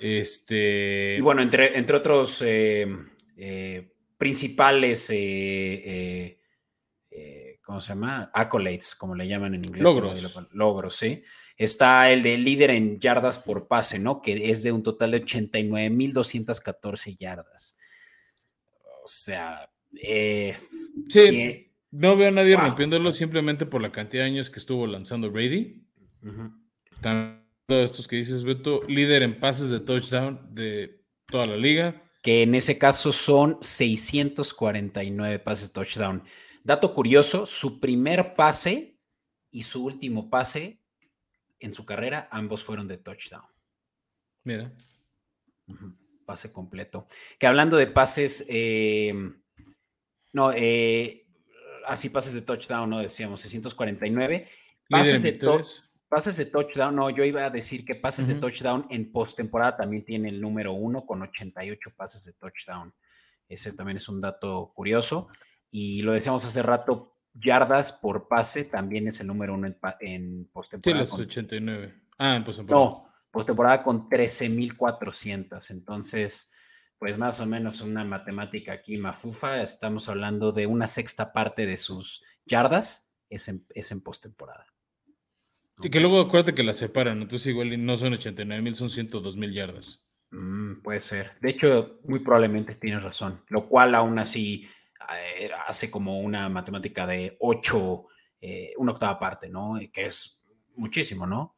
[0.00, 1.16] Este...
[1.18, 2.86] Y bueno, entre, entre otros eh,
[3.36, 6.38] eh, principales, eh,
[7.62, 8.30] ¿cómo se llama?
[8.32, 9.82] Accolades, como le llaman en inglés.
[9.82, 10.48] Logros.
[10.52, 11.22] Logros, sí.
[11.56, 14.22] Está el de líder en yardas por pase, ¿no?
[14.22, 17.76] Que es de un total de 89.214 yardas.
[19.04, 19.70] O sea,
[21.10, 25.30] sí, no veo a nadie rompiéndolo simplemente por la cantidad de años que estuvo lanzando
[25.30, 25.84] Brady.
[27.02, 27.39] También
[27.76, 32.02] de estos que dices, Beto, líder en pases de touchdown de toda la liga.
[32.22, 36.22] Que en ese caso son 649 pases touchdown.
[36.62, 38.98] Dato curioso, su primer pase
[39.50, 40.80] y su último pase
[41.58, 43.44] en su carrera, ambos fueron de touchdown.
[44.44, 44.72] Mira.
[46.26, 47.06] Pase completo.
[47.38, 49.12] Que hablando de pases, eh,
[50.32, 51.26] no, eh,
[51.86, 54.48] así pases de touchdown, no decíamos, 649.
[54.88, 55.32] Pases de,
[56.10, 60.04] pases de, touchdown, no, yo iba a decir que pases de touchdown en postemporada también
[60.04, 62.92] tiene el número uno con 88 pases de touchdown.
[63.48, 65.28] Ese también es un dato curioso.
[65.70, 69.68] Y lo decíamos hace rato, yardas por pase también es el número uno
[70.00, 71.06] en, postemporada.
[71.06, 71.94] Sí, 89.
[72.18, 72.84] Ah, en postemporada.
[72.84, 75.70] No, postemporada con 13.400.
[75.70, 76.52] Entonces,
[76.98, 79.62] pues más o menos una matemática aquí mafufa.
[79.62, 84.66] Estamos hablando de una sexta parte de sus yardas es en, es en postemporada.
[85.82, 89.36] Y que luego acuérdate que la separan, entonces igual no son 89 mil, son 102
[89.36, 90.04] mil yardas.
[90.30, 91.30] Mm, puede ser.
[91.40, 94.68] De hecho, muy probablemente tienes razón, lo cual aún así
[95.12, 98.06] eh, hace como una matemática de 8,
[98.40, 99.78] eh, una octava parte, ¿no?
[99.92, 100.44] Que es
[100.76, 101.56] muchísimo, ¿no?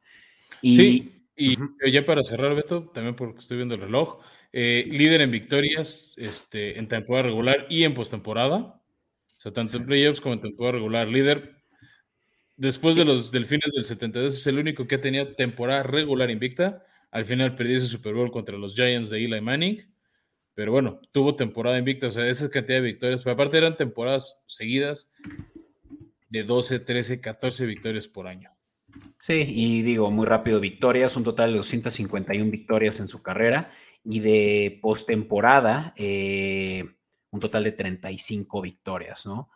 [0.63, 1.57] Y, sí, y
[1.91, 4.21] ya para cerrar, Beto, también porque estoy viendo el reloj,
[4.53, 8.57] eh, líder en victorias este, en temporada regular y en postemporada.
[8.57, 11.09] O sea, tanto en playoffs como en temporada regular.
[11.09, 11.62] Líder,
[12.63, 16.85] después de los delfines del 72, es el único que ha tenido temporada regular invicta.
[17.11, 19.83] Al final perdió ese Super Bowl contra los Giants de Eli Manning.
[20.55, 23.23] Pero bueno, tuvo temporada invicta, o sea, esa cantidad de victorias.
[23.23, 25.11] Pero aparte eran temporadas seguidas
[26.29, 28.51] de 12, 13, 14 victorias por año.
[29.19, 33.73] Sí, y digo, muy rápido, victorias, un total de 251 victorias en su carrera
[34.05, 36.85] y de postemporada, eh,
[37.31, 39.51] un total de 35 victorias, ¿no?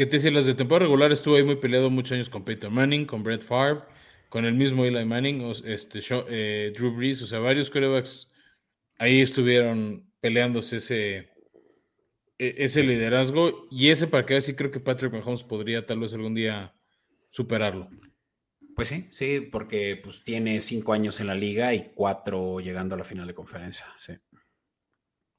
[0.00, 0.30] ¿Qué te decía?
[0.30, 3.42] Las de temporada regular estuvo ahí muy peleado muchos años con Peyton Manning, con Brett
[3.42, 3.82] Favre,
[4.30, 8.32] con el mismo Eli Manning, este, eh, Drew Brees, o sea, varios quarterbacks
[8.96, 11.16] ahí estuvieron peleándose ese,
[12.38, 16.14] e, ese liderazgo y ese para que así creo que Patrick Mahomes podría tal vez
[16.14, 16.74] algún día
[17.28, 17.90] superarlo.
[18.74, 22.98] Pues sí, sí, porque pues tiene cinco años en la liga y cuatro llegando a
[22.98, 24.14] la final de conferencia, sí.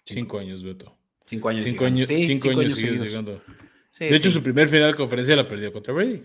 [0.06, 1.00] Cinco, años, Beto.
[1.26, 1.64] Cinco años.
[1.64, 3.42] Cinco años, cinco, años, llegando.
[4.00, 6.24] De hecho, su primer final de conferencia la perdió contra Brady.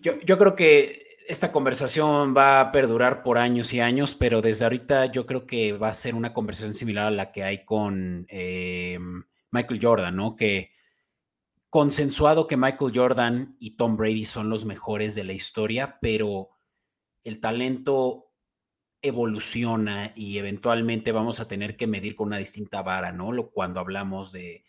[0.00, 4.64] Yo, yo creo que esta conversación va a perdurar por años y años, pero desde
[4.64, 8.26] ahorita yo creo que va a ser una conversación similar a la que hay con
[8.28, 8.98] eh,
[9.50, 10.36] Michael Jordan, ¿no?
[10.36, 10.70] Que
[11.68, 16.50] consensuado que Michael Jordan y Tom Brady son los mejores de la historia, pero
[17.24, 18.30] el talento
[19.02, 23.32] evoluciona y eventualmente vamos a tener que medir con una distinta vara, ¿no?
[23.32, 24.64] Lo, cuando hablamos de,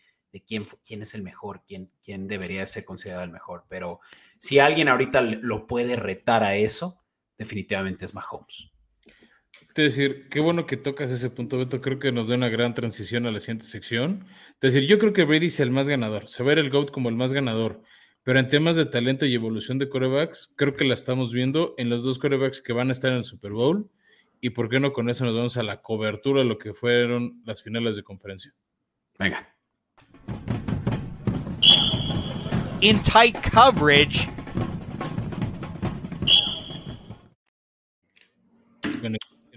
[0.46, 4.00] quién, quién es el mejor, quién, quién debería ser considerado el mejor, pero
[4.38, 7.02] si alguien ahorita lo puede retar a eso,
[7.36, 8.70] definitivamente es Mahomes.
[9.78, 11.80] Es decir, qué bueno que tocas ese punto, Beto.
[11.80, 14.26] Creo que nos da una gran transición a la siguiente sección.
[14.60, 16.28] Es decir, yo creo que Brady es el más ganador.
[16.28, 17.82] Se ve el GOAT como el más ganador.
[18.24, 21.90] Pero en temas de talento y evolución de corebacks, creo que la estamos viendo en
[21.90, 23.88] los dos corebacks que van a estar en el Super Bowl.
[24.40, 27.40] Y por qué no con eso nos vamos a la cobertura de lo que fueron
[27.44, 28.52] las finales de conferencia.
[29.16, 29.57] Venga.
[32.80, 34.28] In tight coverage.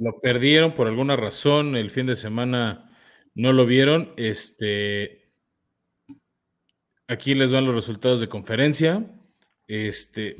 [0.01, 2.91] lo perdieron por alguna razón, el fin de semana
[3.35, 4.13] no lo vieron.
[4.17, 5.31] Este,
[7.07, 9.05] aquí les van los resultados de conferencia.
[9.67, 10.37] Este,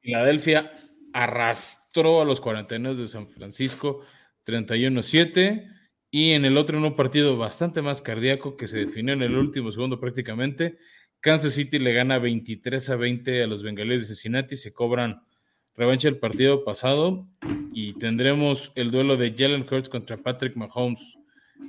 [0.00, 0.72] Filadelfia
[1.12, 4.00] arrastró a los 49 de San Francisco
[4.46, 5.70] 31-7
[6.10, 9.36] y en el otro en un partido bastante más cardíaco que se definió en el
[9.36, 10.78] último segundo prácticamente,
[11.26, 15.24] Kansas City le gana 23 a 20 a los bengalíes de Cincinnati, se cobran
[15.74, 17.26] revancha del partido pasado
[17.72, 21.18] y tendremos el duelo de Jalen Hurts contra Patrick Mahomes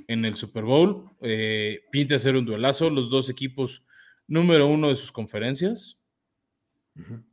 [0.06, 1.10] en el Super Bowl.
[1.22, 3.82] Eh, pinta ser un duelazo, los dos equipos
[4.28, 5.98] número uno de sus conferencias.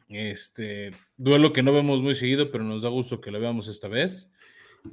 [0.09, 3.87] Este duelo que no vemos muy seguido, pero nos da gusto que lo veamos esta
[3.87, 4.31] vez.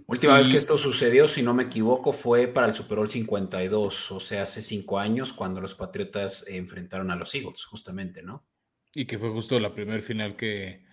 [0.06, 4.12] Última vez que esto sucedió, si no me equivoco, fue para el Super Bowl 52,
[4.12, 8.46] o sea, hace cinco años, cuando los Patriotas enfrentaron a los Eagles, justamente, ¿no?
[8.94, 10.84] Y que fue justo la primera final que.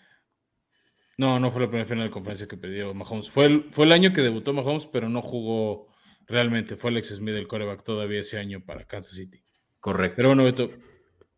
[1.18, 3.30] No, no fue la primera final de conferencia que perdió Mahomes.
[3.30, 5.90] Fue el, fue el año que debutó Mahomes, pero no jugó
[6.26, 6.78] realmente.
[6.78, 9.44] Fue Alex Smith el coreback todavía ese año para Kansas City.
[9.82, 10.16] Correcto.
[10.16, 10.70] Pero bueno, Beto,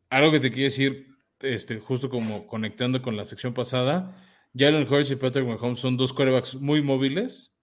[0.09, 1.07] algo que te quiero decir,
[1.39, 4.15] este, justo como conectando con la sección pasada,
[4.55, 7.53] Jalen Hurts y Patrick Mahomes son dos corebacks muy móviles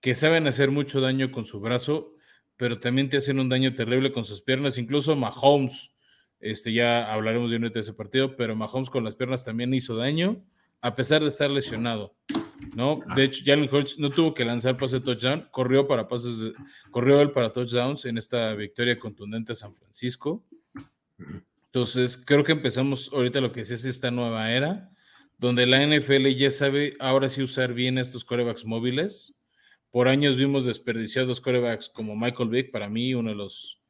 [0.00, 2.14] que saben hacer mucho daño con su brazo,
[2.56, 4.78] pero también te hacen un daño terrible con sus piernas.
[4.78, 5.92] Incluso Mahomes,
[6.40, 9.96] este, ya hablaremos de un de ese partido, pero Mahomes con las piernas también hizo
[9.96, 10.44] daño,
[10.80, 12.14] a pesar de estar lesionado.
[12.74, 13.00] ¿no?
[13.14, 16.52] De hecho, Jalen Hurts no tuvo que lanzar pase touchdown, corrió para pases,
[16.90, 20.44] corrió él para touchdowns en esta victoria contundente a San Francisco.
[21.66, 24.90] Entonces, creo que empezamos ahorita lo que es esta nueva era,
[25.38, 29.34] donde la NFL ya sabe ahora sí usar bien estos corebacks móviles.
[29.90, 33.80] Por años vimos desperdiciados corebacks como Michael Vick, para mí uno de los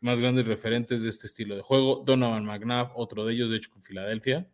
[0.00, 2.02] más grandes referentes de este estilo de juego.
[2.04, 4.48] Donovan McNabb, otro de ellos, de hecho, con Filadelfia.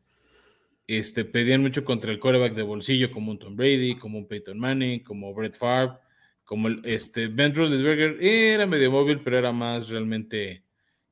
[0.86, 4.58] Este, pedían mucho contra el coreback de bolsillo, como un Tom Brady, como un Peyton
[4.58, 5.98] Manning, como Brett Favre,
[6.44, 8.22] como el, este, Ben Roethlisberger.
[8.22, 10.64] Era medio móvil, pero era más realmente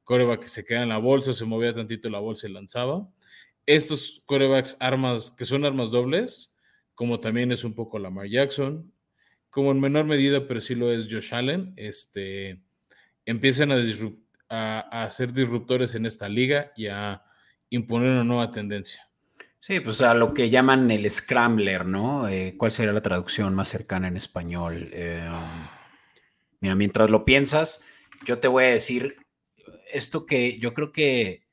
[0.04, 3.06] coreback que se queda en la bolsa, se movía tantito la bolsa y lanzaba.
[3.66, 6.54] Estos corebacks armas, que son armas dobles,
[6.94, 8.92] como también es un poco Lamar Jackson,
[9.50, 12.62] como en menor medida, pero sí lo es Josh Allen, este,
[13.24, 13.78] empiezan a,
[14.80, 17.22] a, ser disruptores en esta liga y a
[17.70, 19.08] imponer una nueva tendencia.
[19.58, 22.28] Sí, pues a lo que llaman el scrambler, ¿no?
[22.28, 24.90] Eh, ¿Cuál sería la traducción más cercana en español?
[24.92, 25.28] Eh,
[26.60, 27.82] mira, mientras lo piensas,
[28.24, 29.16] yo te voy a decir
[29.90, 31.45] esto que yo creo que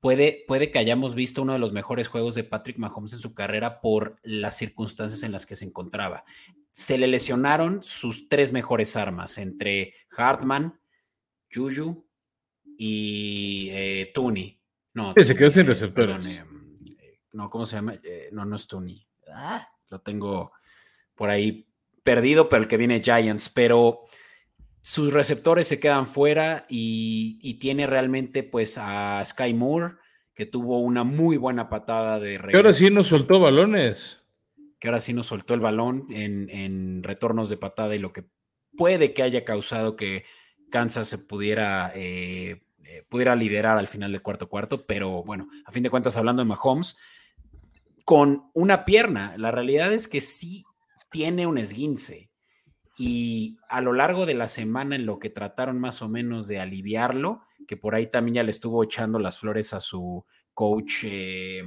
[0.00, 3.34] puede, puede que hayamos visto uno de los mejores juegos de Patrick Mahomes en su
[3.34, 6.24] carrera por las circunstancias en las que se encontraba.
[6.72, 10.80] Se le lesionaron sus tres mejores armas entre Hartman,
[11.52, 12.06] Juju
[12.76, 14.12] y eh.
[14.94, 16.24] No, se quedó sin receptores.
[16.24, 17.94] Perdón, eh, no, ¿cómo se llama?
[18.02, 19.06] Eh, no, no es Tooney.
[19.32, 20.52] Ah, lo tengo
[21.14, 21.68] por ahí
[22.02, 23.48] perdido, pero el que viene Giants.
[23.50, 24.04] Pero
[24.88, 29.96] sus receptores se quedan fuera y, y, tiene realmente pues a Sky Moore,
[30.32, 32.52] que tuvo una muy buena patada de regreso.
[32.52, 34.22] Que ahora sí nos soltó balones.
[34.78, 38.30] Que ahora sí nos soltó el balón en, en, retornos de patada y lo que
[38.78, 40.24] puede que haya causado que
[40.70, 45.70] Kansas se pudiera, eh, eh, pudiera liderar al final del cuarto cuarto, pero bueno, a
[45.70, 46.96] fin de cuentas hablando de Mahomes,
[48.06, 50.64] con una pierna, la realidad es que sí
[51.10, 52.27] tiene un esguince
[52.98, 56.58] y a lo largo de la semana en lo que trataron más o menos de
[56.58, 61.62] aliviarlo, que por ahí también ya le estuvo echando las flores a su coach eh,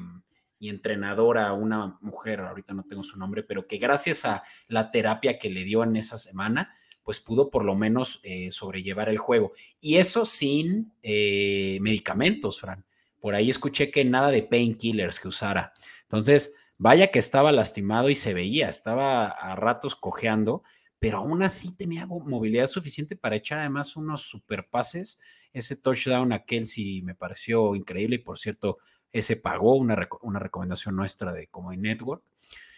[0.60, 5.40] y entrenadora, una mujer, ahorita no tengo su nombre, pero que gracias a la terapia
[5.40, 9.54] que le dio en esa semana, pues pudo por lo menos eh, sobrellevar el juego.
[9.80, 12.86] Y eso sin eh, medicamentos, Fran.
[13.22, 15.72] Por ahí escuché que nada de painkillers que usara.
[16.04, 20.64] Entonces, vaya que estaba lastimado y se veía, estaba a ratos cojeando
[21.02, 25.20] pero aún así tenía movilidad suficiente para echar además unos super pases.
[25.52, 28.78] Ese touchdown a Kelsey me pareció increíble y por cierto,
[29.12, 32.22] ese pagó una, una recomendación nuestra de como Network.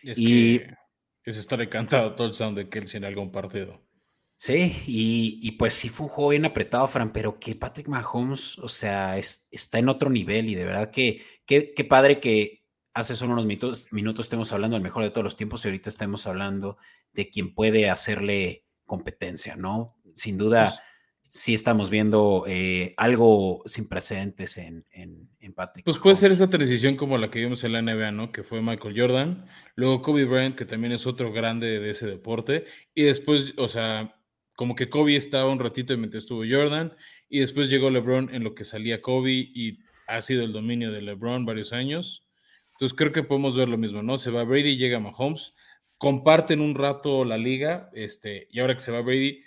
[0.01, 0.61] Es y
[1.25, 3.81] es estar encantado touchdown de Kelsey en algún partido.
[4.37, 8.57] Sí, y, y, pues sí fue un juego bien apretado, Fran, pero que Patrick Mahomes,
[8.59, 12.62] o sea, es, está en otro nivel y de verdad que qué padre que
[12.93, 15.89] hace solo unos minutos, minutos estemos hablando del mejor de todos los tiempos y ahorita
[15.89, 16.77] estamos hablando
[17.13, 19.97] de quien puede hacerle competencia, ¿no?
[20.13, 20.79] Sin duda, pues
[21.33, 25.83] sí estamos viendo eh, algo sin precedentes en, en, en Patrick.
[25.83, 28.31] Pues puede ser esa transición como la que vimos en la NBA, ¿no?
[28.31, 32.65] Que fue Michael Jordan, luego Kobe Bryant, que también es otro grande de ese deporte,
[32.93, 34.15] y después, o sea,
[34.55, 36.93] como que Kobe estaba un ratito mientras estuvo Jordan,
[37.27, 41.01] y después llegó LeBron en lo que salía Kobe, y ha sido el dominio de
[41.01, 42.22] LeBron varios años
[42.73, 44.17] entonces creo que podemos ver lo mismo, ¿no?
[44.17, 45.55] Se va Brady, llega Mahomes,
[45.97, 49.41] comparten un rato la liga, este, y ahora que se va Brady,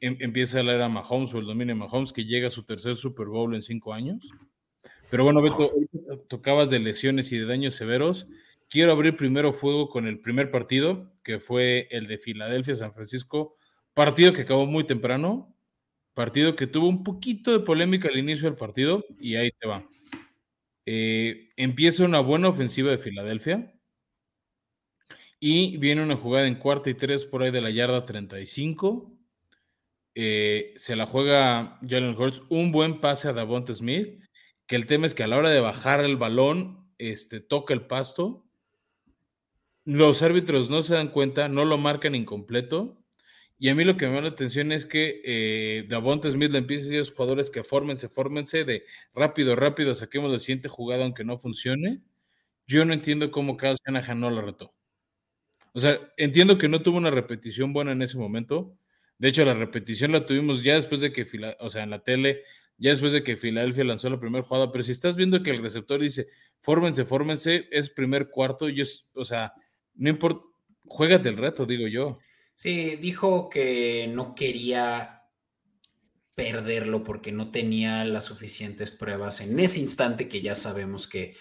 [0.00, 2.64] em, empieza a leer a Mahomes o el dominio de Mahomes, que llega a su
[2.64, 4.28] tercer Super Bowl en cinco años.
[5.10, 5.70] Pero bueno, Beto,
[6.28, 8.28] tocabas de lesiones y de daños severos.
[8.68, 13.56] Quiero abrir primero fuego con el primer partido, que fue el de Filadelfia-San Francisco,
[13.94, 15.54] partido que acabó muy temprano,
[16.14, 19.86] partido que tuvo un poquito de polémica al inicio del partido, y ahí te va.
[20.86, 23.72] Eh, empieza una buena ofensiva de Filadelfia
[25.38, 29.12] y viene una jugada en cuarta y tres por ahí de la yarda 35.
[30.14, 34.22] Eh, se la juega Jalen Hurts, un buen pase a Davonte Smith,
[34.66, 37.86] que el tema es que a la hora de bajar el balón, este, toca el
[37.86, 38.46] pasto.
[39.84, 43.01] Los árbitros no se dan cuenta, no lo marcan incompleto
[43.62, 46.58] y a mí lo que me llama la atención es que eh, Davonte Smith le
[46.58, 48.82] empieza a decir a los jugadores que fórmense, fórmense de
[49.14, 52.00] rápido, rápido, saquemos la siguiente jugada aunque no funcione.
[52.66, 54.74] Yo no entiendo cómo Kyle Shanahan no la retó.
[55.74, 58.76] O sea, entiendo que no tuvo una repetición buena en ese momento.
[59.18, 61.24] De hecho, la repetición la tuvimos ya después de que,
[61.60, 62.42] o sea, en la tele,
[62.78, 64.72] ya después de que Filadelfia lanzó la primera jugada.
[64.72, 66.26] Pero si estás viendo que el receptor dice,
[66.62, 68.82] fórmense, fórmense, es primer cuarto, yo,
[69.14, 69.52] o sea,
[69.94, 70.44] no importa,
[70.84, 72.18] juégate el reto, digo yo.
[72.62, 75.24] Sí, dijo que no quería
[76.36, 81.34] perderlo porque no tenía las suficientes pruebas en ese instante que ya sabemos que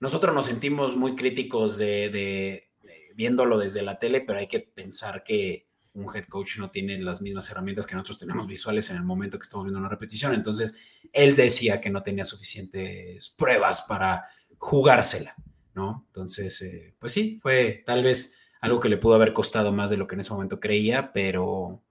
[0.00, 2.72] nosotros nos sentimos muy críticos de,
[3.14, 7.22] viéndolo desde la tele, pero hay que pensar que un head coach no tiene las
[7.22, 10.34] mismas herramientas que nosotros tenemos visuales en el momento que estamos viendo una repetición.
[10.34, 10.74] Entonces,
[11.12, 14.24] él decía que no tenía suficientes pruebas para
[14.58, 15.36] jugársela,
[15.72, 16.02] ¿no?
[16.08, 19.98] Entonces, eh, pues sí, fue tal vez algo que le pudo haber costado más de
[19.98, 21.84] lo que en ese momento creía, pero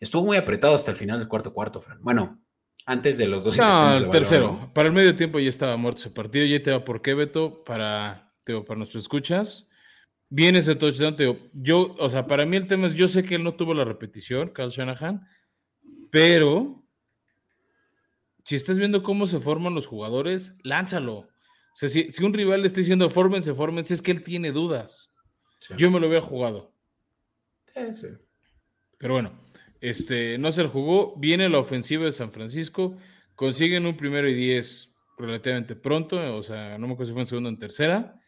[0.00, 2.02] estuvo muy apretado hasta el final del cuarto cuarto, Fran.
[2.02, 2.42] Bueno,
[2.84, 3.56] antes de los dos.
[3.56, 4.72] No, el tercero.
[4.74, 6.44] Para el medio tiempo ya estaba muerto ese partido.
[6.44, 9.68] Ya te va por qué, Beto, para, para nuestros escuchas.
[10.28, 13.36] Viene ese touchdown, te yo, o sea, para mí el tema es, yo sé que
[13.36, 15.24] él no tuvo la repetición, Carl Shanahan,
[16.10, 16.82] pero
[18.42, 21.18] si estás viendo cómo se forman los jugadores, lánzalo.
[21.18, 21.28] O
[21.74, 25.12] sea, si, un rival le está diciendo fórmense, fórmense, es que él tiene dudas.
[25.76, 26.72] Yo me lo había jugado.
[27.74, 28.08] Sí,
[28.98, 29.32] Pero bueno,
[29.80, 31.16] este, no se lo jugó.
[31.16, 32.96] Viene la ofensiva de San Francisco.
[33.34, 36.36] Consiguen un primero y diez relativamente pronto.
[36.36, 38.20] O sea, no me acuerdo si fue en segundo o en tercera.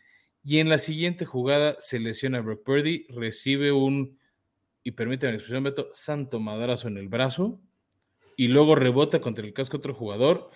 [0.45, 4.19] Y en la siguiente jugada se lesiona a Brock Purdy, recibe un,
[4.83, 7.61] y permítame la expresión, Beto, santo madrazo en el brazo,
[8.37, 10.51] y luego rebota contra el casco otro jugador.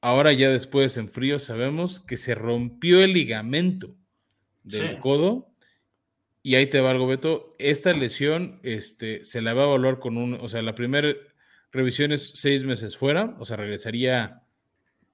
[0.00, 3.96] Ahora ya después en frío sabemos que se rompió el ligamento
[4.62, 5.53] del codo.
[6.46, 7.56] Y ahí te va algo, Beto.
[7.58, 11.10] Esta lesión este, se la va a evaluar con un, o sea, la primera
[11.72, 14.42] revisión es seis meses fuera, o sea, regresaría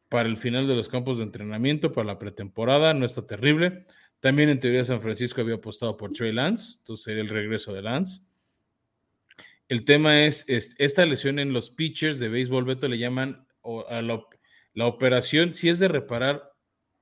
[0.09, 3.85] para el final de los campos de entrenamiento, para la pretemporada, no está terrible.
[4.19, 7.83] También en teoría San Francisco había apostado por Trey Lance, entonces sería el regreso de
[7.83, 8.23] Lance.
[9.69, 13.47] El tema es, esta lesión en los pitchers de béisbol, Beto, le llaman
[13.89, 14.21] a la,
[14.75, 16.53] la, operación, si es de reparar,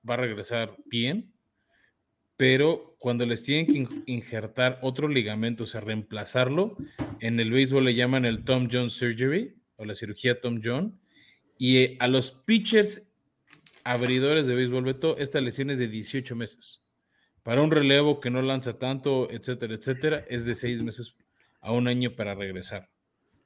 [0.08, 1.32] va a regresar bien,
[2.38, 6.76] pero cuando les tienen que injertar otro ligamento, o sea, reemplazarlo,
[7.18, 11.00] en el béisbol le llaman el Tom John Surgery o la cirugía Tom John,
[11.58, 13.10] y eh, a los pitchers
[13.82, 16.80] abridores de béisbol, Beto, esta lesión es de 18 meses.
[17.42, 21.16] Para un relevo que no lanza tanto, etcétera, etcétera, es de seis meses
[21.60, 22.88] a un año para regresar.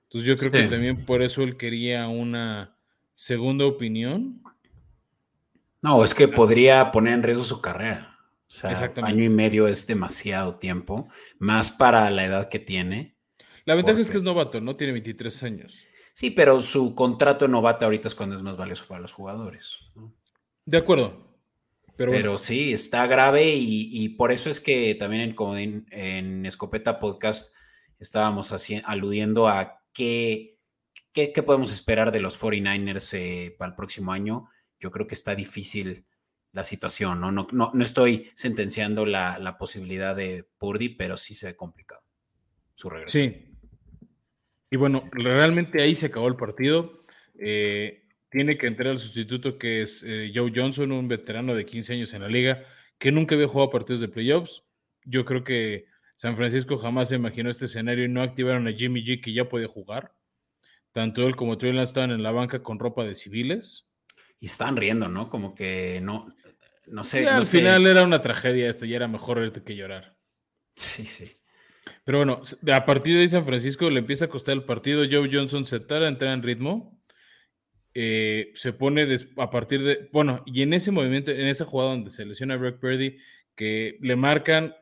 [0.03, 2.77] Entonces yo creo que también por eso él quería una
[3.15, 4.43] segunda opinión.
[5.81, 8.12] No, es que podría poner en riesgo su carrera.
[8.53, 13.17] O sea, año y medio es demasiado tiempo, más para la edad que tiene.
[13.65, 14.77] La ventaja es que es novato, ¿no?
[14.77, 15.79] Tiene 23 años.
[16.13, 19.79] Sí, pero su contrato de novato ahorita es cuando es más valioso para los jugadores.
[20.67, 21.33] De acuerdo,
[21.97, 27.55] pero, sí, está grave y, por eso es que también en, en, Escopeta Podcast
[27.99, 30.59] estábamos aludiendo a qué,
[31.15, 34.51] qué, podemos esperar de los 49ers eh, para el próximo año.
[34.79, 36.05] Yo creo que está difícil
[36.53, 37.33] la situación, ¿no?
[37.33, 42.03] No, no, no estoy sentenciando la, posibilidad de Purdy, pero sí se ve complicado
[42.75, 43.19] su regreso.
[43.19, 43.57] Sí.
[44.71, 47.01] Y bueno, realmente ahí se acabó el partido.
[47.39, 51.93] Eh, tiene que entrar el sustituto que es eh, Joe Johnson, un veterano de 15
[51.95, 52.65] años en la liga,
[52.99, 54.63] que nunca había jugado partidos de playoffs.
[55.05, 59.05] Yo creo que San Francisco jamás se imaginó este escenario y no activaron a Jimmy
[59.05, 60.15] G, que ya podía jugar.
[60.93, 63.87] Tanto él como Trey estaban en la banca con ropa de civiles.
[64.39, 65.31] Y están riendo, ¿no?
[65.31, 66.35] Como que no,
[66.87, 67.29] no sé.
[67.29, 70.17] al final era una tragedia esto, y era mejor que llorar.
[70.75, 71.39] Sí, sí.
[72.05, 72.41] Pero bueno,
[72.73, 75.05] a partir de ahí San Francisco le empieza a costar el partido.
[75.11, 77.03] Joe Johnson se tarda en entrar en ritmo
[77.95, 79.07] eh, se pone
[79.37, 82.57] a partir de, bueno, y en ese movimiento, en esa jugada donde se lesiona a
[82.57, 83.19] Brock Purdy,
[83.55, 84.75] que le marcan,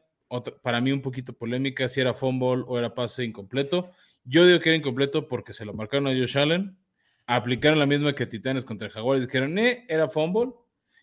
[0.62, 3.90] para mí un poquito polémica, si era fumble o era pase incompleto.
[4.24, 6.78] Yo digo que era incompleto porque se lo marcaron a Josh Allen,
[7.26, 10.52] aplicaron la misma que Titanes contra el Jaguares, dijeron, eh, era fumble,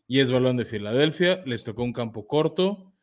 [0.08, 2.94] y es balón de Filadelfia, les tocó un campo corto,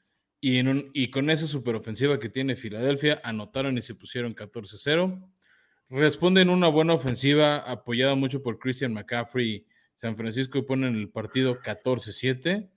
[0.41, 5.31] y, en y con esa superofensiva que tiene Filadelfia, anotaron y se pusieron 14-0
[5.91, 11.61] responden una buena ofensiva apoyada mucho por Christian McCaffrey San Francisco y ponen el partido
[11.61, 12.69] 14-7.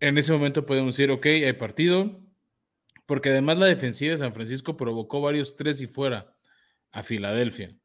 [0.00, 2.20] En ese momento podemos decir, ok, hay partido,
[3.04, 6.36] porque además la defensiva de San Francisco provocó varios tres y fuera
[6.92, 7.76] a Filadelfia.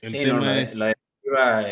[0.00, 0.74] El tema es...
[0.76, 0.94] la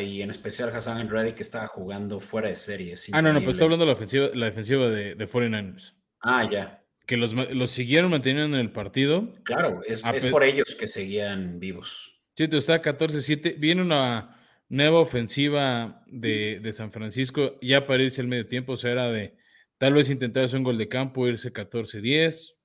[0.01, 2.95] y en especial Hassan Reddy que estaba jugando fuera de serie.
[3.13, 5.95] Ah, no, no, pues estoy hablando de la, ofensiva, la defensiva de, de 49ers.
[6.21, 9.33] Ah, ya que los, los, siguieron manteniendo en el partido.
[9.45, 12.21] Claro, es, por ellos que seguían vivos.
[12.35, 13.59] Sí, está 14-7.
[13.59, 14.37] Viene una
[14.69, 18.73] nueva ofensiva de, de, San Francisco ya para irse al medio tiempo.
[18.73, 19.37] O sea, era de
[19.79, 22.57] tal vez intentar hacer un gol de campo, irse 14-10,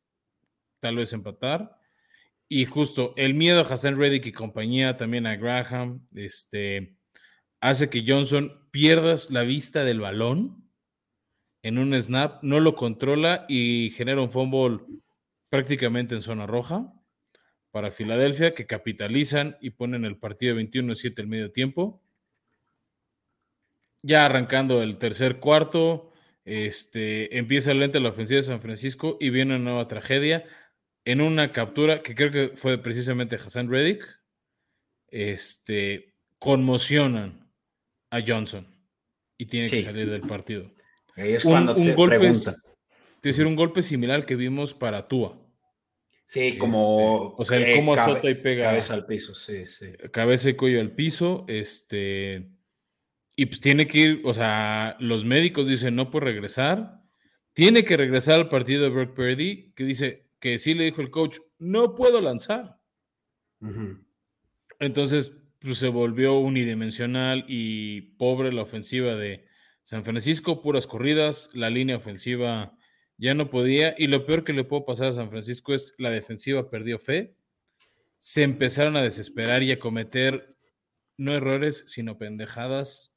[0.80, 1.78] tal vez empatar.
[2.54, 6.97] Y justo el miedo a Hassan Reddick y compañía, también a Graham, este,
[7.62, 10.70] hace que Johnson pierdas la vista del balón
[11.64, 14.82] en un snap, no lo controla y genera un fumble
[15.47, 16.91] prácticamente en zona roja
[17.72, 22.04] para Filadelfia, que capitalizan y ponen el partido 21-7 el medio tiempo.
[24.02, 26.12] Ya arrancando el tercer cuarto,
[26.43, 30.43] Este, empieza lenta la ofensiva de San Francisco y viene una nueva tragedia
[31.06, 34.06] en una captura que creo que fue precisamente Hassan Reddick.
[35.08, 37.52] Este, conmocionan
[38.10, 38.66] a Johnson
[39.38, 40.72] y tiene que salir del partido.
[41.16, 42.52] Ahí es cuando un, golpe pregunta.
[42.52, 45.38] Es decir, un golpe similar que vimos para Tua.
[46.26, 47.36] Sí, como.
[47.39, 48.66] Este, o sea, el cómo azota y pega.
[48.66, 49.91] Cabeza al piso, sí, sí.
[50.12, 51.45] Cabeza y cuello al piso.
[51.47, 52.47] Este.
[53.36, 57.02] Y pues tiene que ir, o sea, los médicos dicen no puede regresar.
[57.54, 61.12] Tiene que regresar al partido de Brock Purdy, que dice que sí le dijo el
[61.12, 62.80] coach, no puedo lanzar.
[64.80, 69.46] Entonces, pues se volvió unidimensional y pobre la ofensiva de
[69.84, 72.76] San Francisco, puras corridas, la línea ofensiva
[73.18, 73.94] ya no podía.
[73.98, 77.36] Y lo peor que le puedo pasar a San Francisco es la defensiva perdió fe.
[78.18, 80.58] Se empezaron a desesperar y a cometer
[81.18, 83.16] no errores, sino pendejadas,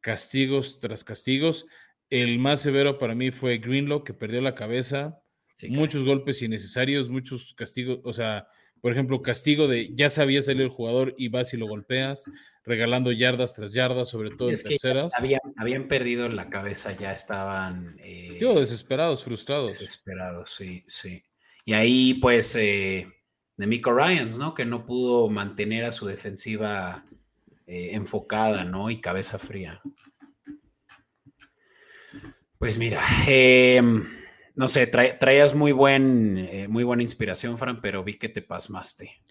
[0.00, 1.66] castigos tras castigos.
[2.10, 5.19] El más severo para mí fue Greenlow, que perdió la cabeza.
[5.68, 8.48] Muchos golpes innecesarios, muchos castigos, o sea,
[8.80, 12.24] por ejemplo, castigo de ya sabía salir el jugador y vas y lo golpeas,
[12.64, 15.12] regalando yardas tras yardas, sobre todo en terceras.
[15.56, 17.96] Habían, perdido la cabeza, ya estaban.
[18.00, 19.78] Eh, desesperados, frustrados.
[19.78, 21.22] Desesperados, sí, sí.
[21.66, 23.06] Y ahí, pues, eh,
[23.56, 24.54] de Miko Ryans, ¿no?
[24.54, 27.04] Que no pudo mantener a su defensiva
[27.66, 28.90] eh, enfocada, ¿no?
[28.90, 29.82] Y cabeza fría.
[32.58, 33.82] Pues mira, eh
[34.60, 39.22] no sé, traías muy, buen, eh, muy buena inspiración, Fran, pero vi que te pasmaste.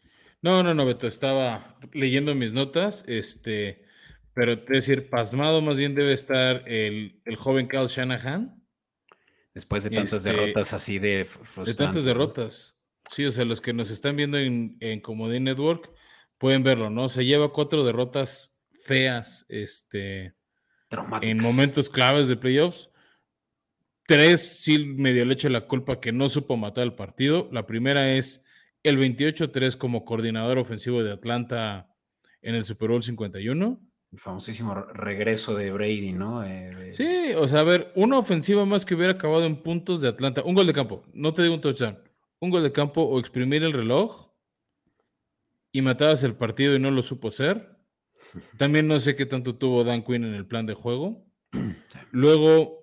[0.41, 3.85] No, no, no, Beto, estaba leyendo mis notas, este,
[4.33, 8.59] pero es decir, pasmado más bien debe estar el, joven Kyle Shanahan.
[9.53, 11.27] Después de tantas este, derrotas así de
[11.63, 12.79] De tantas derrotas.
[13.11, 15.91] Sí, o sea, los que nos están viendo en, en Comodín Network
[16.39, 17.07] pueden verlo, ¿no?
[17.07, 20.33] Se lleva cuatro derrotas feas, este,
[21.21, 22.88] en momentos claves de playoffs
[24.09, 27.47] Tres, sí medio le echa la culpa que no supo matar el partido.
[27.51, 28.43] La primera es
[28.81, 31.93] el 28-3 como coordinador ofensivo de Atlanta
[32.41, 33.79] en el Super Bowl 51.
[34.11, 36.43] El famosísimo regreso de Brady, ¿no?
[36.43, 40.07] Eh, sí, o sea, a ver, una ofensiva más que hubiera acabado en puntos de
[40.07, 40.41] Atlanta.
[40.41, 41.99] Un gol de campo, no te digo un touchdown.
[42.39, 44.31] Un gol de campo o exprimir el reloj
[45.71, 47.77] y matabas el partido y no lo supo hacer.
[48.57, 51.27] También no sé qué tanto tuvo Dan Quinn en el plan de juego.
[52.11, 52.78] Luego,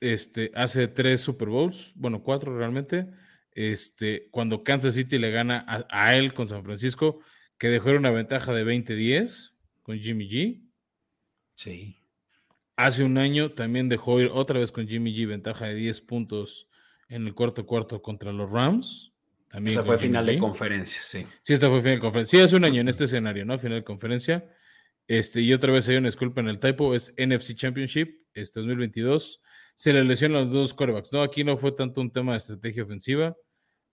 [0.00, 3.06] este, hace tres Super Bowls, bueno, cuatro realmente,
[3.52, 7.20] este, cuando Kansas City le gana a, él con San Francisco,
[7.58, 10.62] que dejó una ventaja de 20-10 con Jimmy G.
[11.54, 11.96] Sí.
[12.76, 16.68] Hace un año también dejó ir otra vez con Jimmy G ventaja de 10 puntos
[17.08, 19.12] en el cuarto cuarto contra los Rams.
[19.48, 21.24] También Esa fue final de conferencia, sí.
[21.42, 22.38] Sí, esta fue final de conferencia.
[22.38, 23.56] Sí, hace un año en este escenario, ¿no?
[23.56, 24.50] Final de conferencia.
[25.06, 29.40] Este, y otra vez hay una disculpa en el typo, es NFC Championship, este 2022
[29.74, 31.12] se le lesionan los dos corebacks.
[31.12, 33.36] No, aquí no fue tanto un tema de estrategia ofensiva.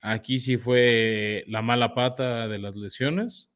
[0.02, 3.52] Aquí sí fue la mala pata de las lesiones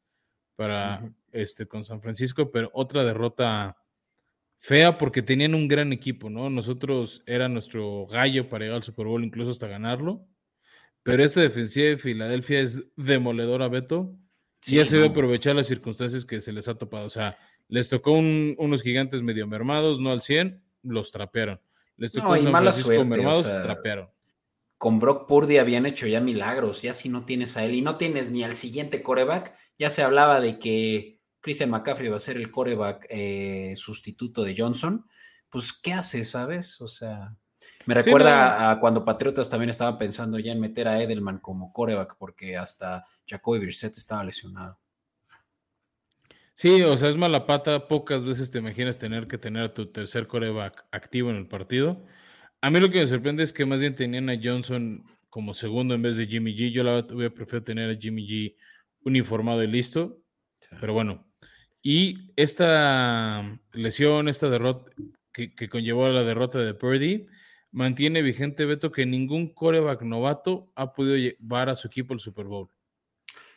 [0.55, 3.77] para este con San Francisco, pero otra derrota
[4.57, 6.49] fea porque tenían un gran equipo, ¿no?
[6.49, 10.27] Nosotros era nuestro gallo para llegar al Super Bowl, incluso hasta ganarlo.
[11.03, 14.17] Pero esta defensiva de Filadelfia es demoledora, Beto.
[14.61, 17.05] Sí, ya se debe aprovechar las circunstancias que se les ha topado.
[17.05, 21.59] O sea, les tocó unos gigantes medio mermados, no al 100, los trapearon
[21.97, 23.25] no, y mala suerte.
[24.77, 26.81] Con Brock Purdy habían hecho ya milagros.
[26.81, 30.03] Ya si no tienes a él y no tienes ni al siguiente coreback, ya se
[30.03, 35.05] hablaba de que Christian McCaffrey va a ser el coreback eh, sustituto de Johnson.
[35.49, 36.81] Pues, ¿qué hace, sabes?
[36.81, 37.37] O sea,
[37.85, 42.17] me recuerda a cuando Patriotas también estaban pensando ya en meter a Edelman como coreback,
[42.17, 44.79] porque hasta Jacoby Brissett estaba lesionado.
[46.57, 47.87] Sí, o sea, es mala pata.
[47.87, 52.05] Pocas veces te imaginas tener que tener a tu tercer coreback activo en el partido.
[52.61, 55.93] A mí lo que me sorprende es que más bien tenían a Johnson como segundo
[55.95, 56.71] en vez de Jimmy G.
[56.71, 58.55] Yo la hubiera preferido tener a Jimmy G
[59.03, 60.21] uniformado y listo.
[60.79, 61.27] Pero bueno.
[61.81, 64.91] Y esta lesión, esta derrota
[65.31, 67.27] que, que conllevó a la derrota de Purdy,
[67.71, 72.45] mantiene vigente, Beto, que ningún coreback novato ha podido llevar a su equipo al Super
[72.45, 72.69] Bowl.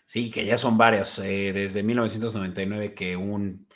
[0.09, 3.69] Sí, que ya son varias, eh, desde 1999 que un...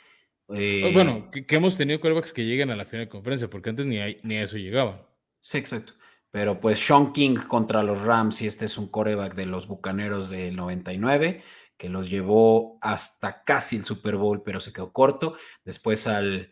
[0.49, 3.85] Eh, bueno, que, hemos tenido corebacks que llegan a la final de conferencia, porque antes
[3.85, 4.97] ni a, ni eso llegaban.
[5.39, 5.93] Sí, exacto.
[6.31, 10.31] Pero pues Sean King contra los Rams, y este es un coreback de los Bucaneros
[10.31, 11.43] del 99,
[11.77, 15.35] que los llevó hasta casi el Super Bowl, pero se quedó corto.
[15.63, 16.51] Después al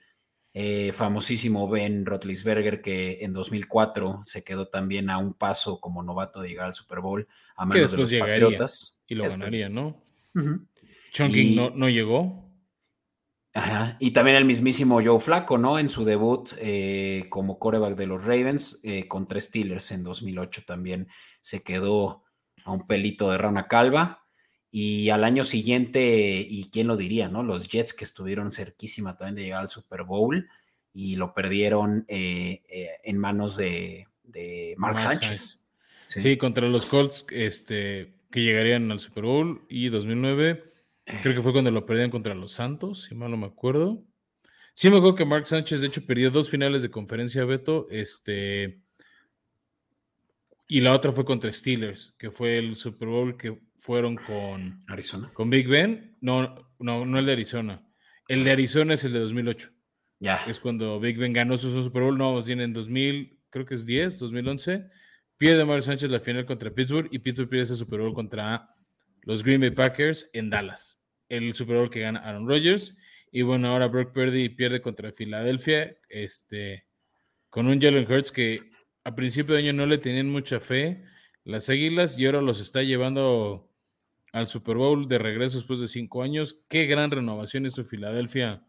[0.54, 6.42] eh, famosísimo Ben Rotlisberger, que en 2004 se quedó también a un paso como novato
[6.42, 9.02] de llegar al Super Bowl a manos de los Patriotas.
[9.08, 10.04] Y lo ganaría, ¿no?
[11.14, 12.50] King no, no, llegó.
[13.54, 13.98] Ajá.
[14.00, 15.78] Y también el mismísimo Joe Flaco, ¿no?
[15.78, 21.08] En su debut eh, como coreback de los Ravens eh, contra Steelers en 2008 también
[21.42, 22.24] se quedó
[22.64, 24.21] a un pelito de rana calva.
[24.72, 27.44] Y al año siguiente, y quién lo diría, ¿no?
[27.44, 30.48] Los Jets que estuvieron cerquísima también de llegar al Super Bowl
[30.94, 32.62] y lo perdieron eh,
[33.04, 34.08] en manos de,
[34.78, 35.66] Mark, Sánchez.
[36.08, 36.38] Sí.
[36.38, 40.72] contra los Colts este, que llegarían al Super Bowl y 2009
[41.22, 44.04] Creo que fue cuando lo perdieron contra los Santos, si mal no me acuerdo.
[44.74, 48.82] Sí me acuerdo que Mark Sánchez, de hecho, perdió dos finales de conferencia, Beto, este...
[50.68, 54.84] Y la otra fue contra Steelers, que fue el Super Bowl que fueron con...
[54.88, 55.32] Arizona.
[55.34, 56.18] Con Big Ben.
[56.22, 57.86] No, no, no el de Arizona.
[58.28, 59.70] El de Arizona es el de 2008.
[60.20, 60.40] Ya.
[60.48, 62.18] Es cuando Big Ben ganó su Super Bowl.
[62.18, 64.86] No, tiene en 2000, creo que es 10, 2011.
[65.38, 68.70] Pierde Mark Sánchez la final contra Pittsburgh y Pittsburgh pierde ese Super Bowl contra
[69.24, 71.02] los Green Bay Packers en Dallas
[71.32, 72.98] el Super Bowl que gana Aaron Rodgers.
[73.32, 76.86] Y bueno, ahora Brock Purdy pierde contra Filadelfia, este,
[77.50, 78.60] con un Jalen Hurts que
[79.06, 81.06] a principio de año no le tenían mucha fe
[81.46, 83.71] las Águilas y ahora los está llevando
[84.32, 86.66] al Super Bowl de regreso después de cinco años.
[86.70, 88.64] Qué gran renovación hizo Filadelfia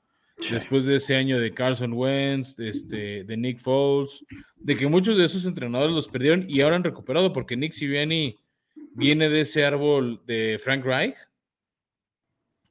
[0.50, 4.24] después de ese año de Carson Wentz, este, de Nick Foles,
[4.56, 8.38] de que muchos de esos entrenadores los perdieron y ahora han recuperado porque Nick Sirianni
[8.94, 11.14] viene de ese árbol de Frank Reich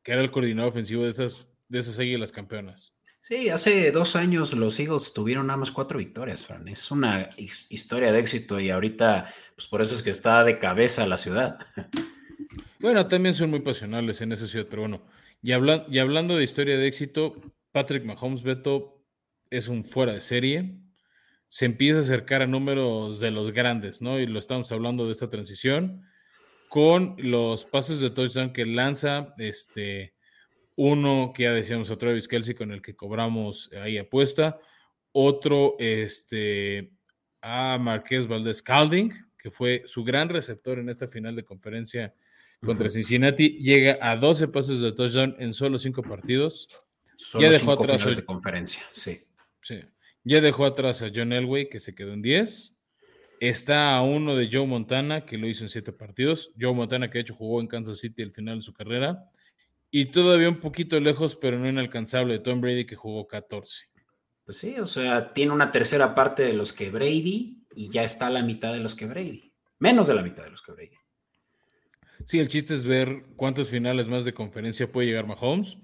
[0.03, 2.91] que era el coordinador ofensivo de esas, de esas águilas campeonas.
[3.19, 6.67] Sí, hace dos años los Eagles tuvieron nada más cuatro victorias, Fran.
[6.67, 11.05] Es una historia de éxito y ahorita, pues por eso es que está de cabeza
[11.05, 11.57] la ciudad.
[12.81, 15.03] Bueno, también son muy pasionales en esa ciudad, pero bueno.
[15.43, 17.35] Y, y hablando de historia de éxito,
[17.71, 19.05] Patrick Mahomes Beto
[19.51, 20.79] es un fuera de serie.
[21.47, 24.19] Se empieza a acercar a números de los grandes, ¿no?
[24.19, 26.07] Y lo estamos hablando de esta transición
[26.69, 30.15] con los pases de touchdown que lanza, este,
[30.75, 34.59] uno que ya decíamos a Travis Kelsey con el que cobramos ahí apuesta,
[35.11, 36.93] otro este,
[37.41, 42.15] a Marqués Valdés Calding, que fue su gran receptor en esta final de conferencia
[42.63, 46.67] contra Cincinnati, llega a 12 pases de touchdown en solo 5 partidos.
[47.17, 49.19] Solo ya dejó atrás de conferencia, sí.
[49.61, 49.81] sí.
[50.23, 52.75] Ya dejó atrás a John Elway, que se quedó en 10.
[53.39, 56.51] Está a uno de Joe Montana, que lo hizo en siete partidos.
[56.59, 59.31] Joe Montana, que de hecho jugó en Kansas City al final de su carrera.
[59.89, 63.87] Y todavía un poquito lejos, pero no inalcanzable, de Tom Brady, que jugó 14.
[64.45, 68.27] Pues sí, o sea, tiene una tercera parte de los que Brady y ya está
[68.27, 69.51] a la mitad de los que Brady.
[69.79, 71.00] Menos de la mitad de los que Brady.
[72.27, 75.77] Sí, el chiste es ver cuántas finales más de conferencia puede llegar Mahomes.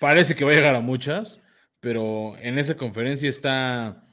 [0.00, 1.40] Parece que va a llegar a muchas,
[1.80, 4.04] pero en esa conferencia está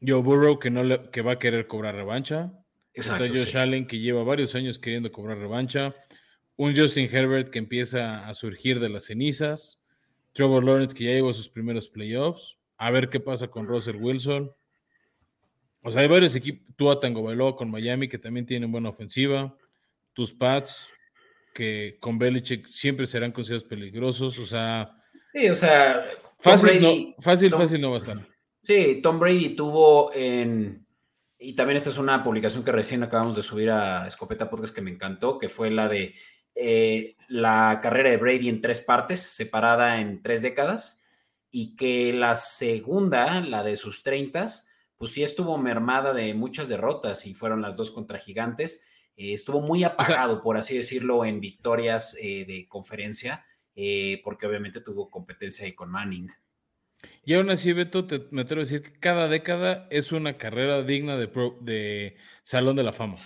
[0.00, 2.52] Joe Burrow que, no le, que va a querer cobrar revancha.
[2.94, 5.94] Exacto, Está Josh Allen que lleva varios años queriendo cobrar revancha.
[6.56, 9.82] Un Justin Herbert que empieza a surgir de las cenizas.
[10.32, 12.58] Trevor Lawrence que ya lleva sus primeros playoffs.
[12.76, 14.52] A ver qué pasa con Russell Wilson.
[15.82, 16.66] O sea, hay varios equipos.
[16.76, 19.56] Tú a Tango Bailoa con Miami que también tienen buena ofensiva.
[20.12, 20.88] Tus Pats
[21.54, 24.38] que con Belichick siempre serán considerados peligrosos.
[24.38, 24.96] O sea.
[25.32, 26.04] Sí, o sea.
[26.38, 28.28] Fácil, no, fácil, fácil no va a estar.
[28.62, 30.86] Sí, Tom Brady tuvo en...
[31.38, 34.82] Y también esta es una publicación que recién acabamos de subir a Escopeta Podcast que
[34.82, 36.14] me encantó, que fue la de
[36.54, 41.02] eh, la carrera de Brady en tres partes, separada en tres décadas,
[41.50, 47.26] y que la segunda, la de sus treintas, pues sí estuvo mermada de muchas derrotas
[47.26, 48.84] y fueron las dos contra gigantes.
[49.20, 53.44] Eh, estuvo muy apagado, por así decirlo, en victorias eh, de conferencia,
[54.22, 56.28] porque obviamente tuvo competencia ahí con Manning.
[57.24, 60.82] Y aún así, Beto, te, me atrevo a decir que cada década es una carrera
[60.82, 63.16] digna de, de Salón de la Fama.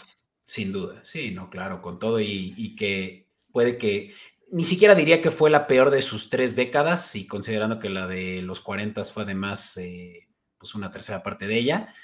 [0.44, 4.12] Sin duda, sí, no, claro, con todo y, que puede que,
[4.52, 8.06] ni siquiera diría que fue la peor de sus tres décadas y considerando que la
[8.06, 10.28] de los 40 fue además eh,
[10.58, 11.94] pues una tercera parte de ella,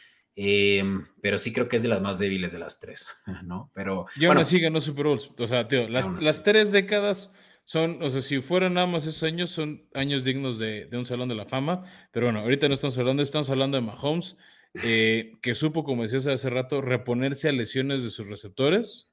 [0.42, 3.06] em, pero sí creo que es de las más débiles de las tres,
[3.44, 3.70] ¿no?
[3.74, 4.06] Pero...
[4.16, 7.32] Y aún así ganó Super Bowls, o sea, tío, las, las tres décadas
[7.70, 11.28] son, o sea, si fueran nada más esos años, son años dignos de, un Salón
[11.28, 11.84] de la Fama.
[12.10, 14.36] Pero bueno, ahorita no estamos hablando, estamos hablando de Mahomes,
[14.82, 19.12] eh, que supo, como decías hace rato, reponerse a lesiones de sus receptores.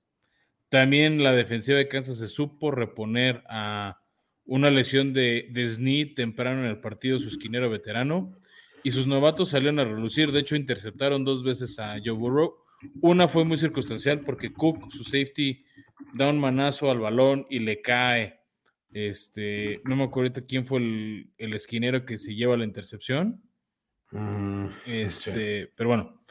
[0.70, 4.02] También la defensiva de Kansas se supo reponer a
[4.44, 8.34] una lesión de, de temprano en el partido, su esquinero veterano.
[8.84, 10.32] Y sus novatos salieron a relucir.
[10.32, 12.56] De hecho, interceptaron dos veces a Joe Burrow.
[13.02, 15.66] Una fue muy circunstancial porque Cook, su safety,
[16.14, 18.38] da un manazo al balón y le cae
[18.92, 23.44] este, no me acuerdo ahorita quién fue el, esquinero que se lleva la intercepción.
[24.12, 26.24] Mm, este, pero bueno,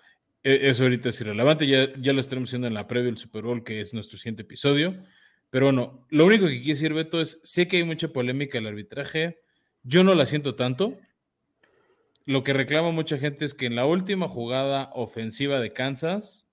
[0.43, 1.67] e, eso ahorita es irrelevante.
[1.67, 4.43] Ya, ya lo estaremos haciendo en la previa del Super Bowl, que es nuestro siguiente
[4.43, 4.97] episodio.
[5.51, 8.67] Pero bueno, lo único que quiero decir, Beto, es: sé que hay mucha polémica el
[8.67, 9.39] arbitraje.
[9.83, 10.99] Yo no la siento tanto.
[12.27, 16.49] Lo que reclama mucha gente es que en la última jugada ofensiva de Kansas,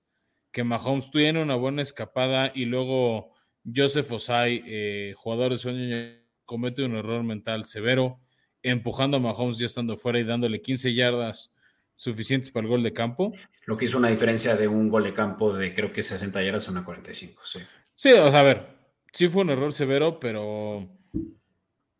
[0.52, 3.34] que Mahomes tiene una buena escapada y luego
[3.76, 5.98] Joseph Osai, eh, jugador de sueño,
[6.46, 8.20] comete un error mental severo,
[8.62, 11.56] empujando a Mahomes ya estando fuera y dándole 15 yardas
[11.96, 13.34] suficientes para el gol de campo.
[13.66, 16.68] Lo que hizo una diferencia de un gol de campo de creo que 60 yardas
[16.68, 17.60] a una 45, sí.
[17.96, 18.68] Sí, o sea, a ver,
[19.12, 20.88] sí fue un error severo, pero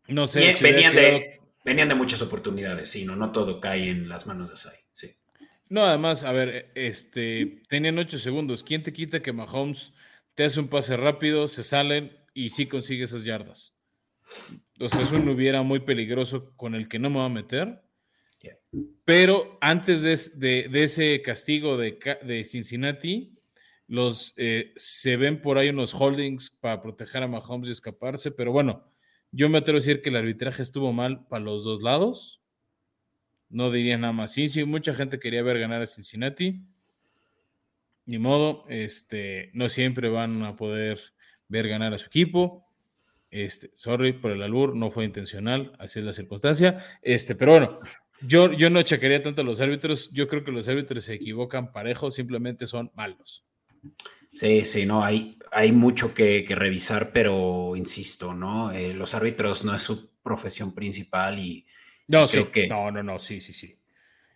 [0.06, 0.54] no sé.
[0.60, 4.56] venían, de, venían de muchas oportunidades, sí, no, no todo cae en las manos de
[4.56, 5.10] Sai, sí.
[5.68, 8.62] No, además, a ver, este, tenían 8 segundos.
[8.62, 9.92] ¿Quién te quita que Mahomes
[10.34, 13.74] te hace un pase rápido, se salen y sí consigue esas yardas?
[14.78, 17.82] O sea, eso no hubiera muy peligroso con el que no me va a meter.
[19.04, 23.38] Pero antes de, ese castigo de, Cincinnati,
[23.86, 28.30] los, eh, se ven por ahí unos holdings para proteger a Mahomes y escaparse.
[28.30, 28.84] Pero bueno,
[29.34, 32.40] yo me atrevo a decir que el arbitraje estuvo mal para los dos lados.
[33.50, 34.32] No diría nada más.
[34.32, 36.62] Sí, sí, mucha gente quería ver ganar a Cincinnati.
[38.06, 41.00] Ni modo, este, no siempre van a poder
[41.48, 42.64] ver ganar a su equipo.
[43.30, 46.84] Este, sorry por el albur, no fue intencional, así es la circunstancia.
[47.02, 47.80] Este, pero bueno,
[48.22, 50.12] yo, yo no chequearía tanto a los árbitros.
[50.12, 53.44] Yo creo que los árbitros se equivocan parejos, simplemente son malos.
[54.34, 58.72] Sí, sí, no, hay, hay mucho que, revisar, pero insisto, ¿no?
[58.72, 61.66] Eh, los árbitros no es su profesión principal y.
[62.08, 62.66] No, sí, que...
[62.66, 63.78] no, no, no, sí, sí, sí.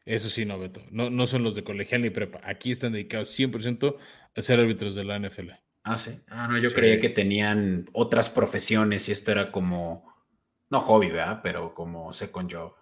[0.05, 0.83] Eso sí, no, Beto.
[0.91, 2.41] No, no son los de colegial ni prepa.
[2.43, 3.97] Aquí están dedicados 100%
[4.35, 5.51] a ser árbitros de la NFL.
[5.83, 6.13] Ah, sí.
[6.29, 10.11] Ah, no, yo creía que tenían otras profesiones y esto era como,
[10.71, 11.41] no hobby, ¿verdad?
[11.43, 12.75] Pero como second job.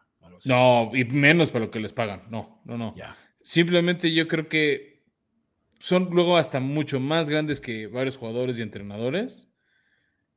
[0.45, 2.25] No, y menos para lo que les pagan.
[2.31, 2.95] No, no, no.
[3.43, 4.96] Simplemente yo creo que
[5.79, 9.51] son luego hasta mucho más grandes que varios jugadores y entrenadores.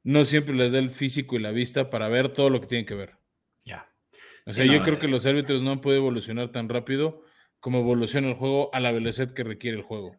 [0.03, 2.85] No siempre les da el físico y la vista para ver todo lo que tienen
[2.85, 3.17] que ver.
[3.65, 3.89] Ya.
[4.45, 4.99] O sea, yo creo eh.
[4.99, 7.23] que los árbitros no han podido evolucionar tan rápido
[7.59, 10.15] como evoluciona el juego a la velocidad que requiere el juego.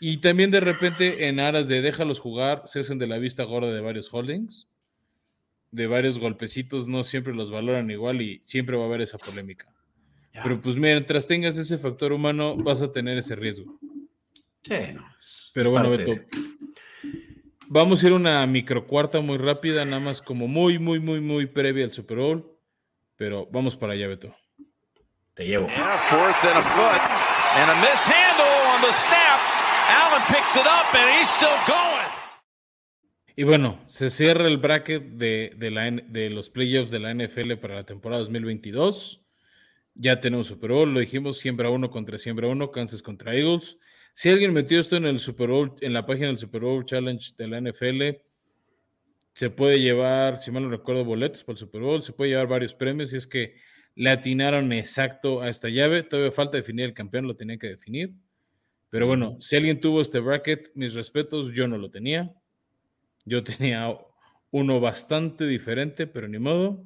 [0.00, 3.72] Y también de repente en aras de déjalos jugar, se hacen de la vista gorda
[3.72, 4.68] de varios holdings,
[5.70, 9.66] de varios golpecitos, no siempre los valoran igual y siempre va a haber esa polémica.
[10.42, 13.78] Pero pues mientras tengas ese factor humano, vas a tener ese riesgo.
[14.64, 15.06] Sí, no.
[15.52, 16.14] Pero bueno, Beto.
[17.68, 21.46] Vamos a ir una micro cuarta muy rápida, nada más como muy, muy, muy, muy
[21.46, 22.58] previa al Super Bowl.
[23.16, 24.34] Pero vamos para allá, Beto.
[25.34, 25.68] Te llevo.
[33.36, 37.74] Y bueno, se cierra el bracket de, la, de los playoffs de la NFL para
[37.74, 39.22] la temporada 2022.
[39.94, 43.78] Ya tenemos Super Bowl, lo dijimos, siembra uno contra siembra uno, Kansas contra Eagles.
[44.14, 47.34] Si alguien metió esto en el Super Bowl, en la página del Super Bowl Challenge
[47.36, 48.22] de la NFL,
[49.32, 52.46] se puede llevar, si mal no recuerdo, boletos para el Super Bowl, se puede llevar
[52.46, 53.56] varios premios y es que
[53.96, 56.04] le atinaron exacto a esta llave.
[56.04, 58.14] Todavía falta definir el campeón, lo tenía que definir.
[58.88, 62.32] Pero bueno, si alguien tuvo este bracket, mis respetos, yo no lo tenía.
[63.24, 63.98] Yo tenía
[64.52, 66.84] uno bastante diferente, pero ni modo.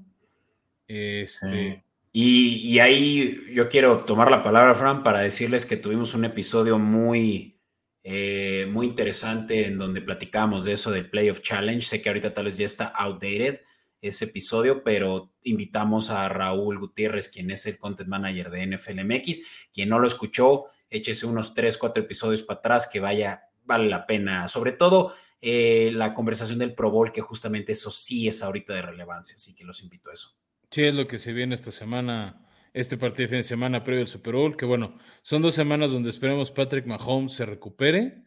[0.86, 1.84] Este.
[2.12, 7.60] Y, ahí yo quiero tomar la palabra, Fran, para decirles que tuvimos un episodio muy,
[8.02, 11.82] eh, muy interesante en donde platicamos de eso del Playoff Challenge.
[11.84, 13.60] Sé que ahorita tal vez ya está outdated
[14.00, 19.68] ese episodio, pero invitamos a Raúl Gutiérrez, quien es el content manager de NFLMX.
[19.72, 24.06] Quien no lo escuchó, échese unos 3, 4 episodios para atrás que vaya, vale la
[24.06, 24.48] pena.
[24.48, 28.82] Sobre todo eh, la conversación del Pro Bowl, que justamente eso sí es ahorita de
[28.82, 30.36] relevancia, así que los invito a eso.
[30.70, 34.02] Sí, es lo que se viene esta semana, este partido de fin de semana previo
[34.02, 38.24] al Super Bowl, que bueno, son dos semanas donde esperemos Patrick Mahomes se recupere,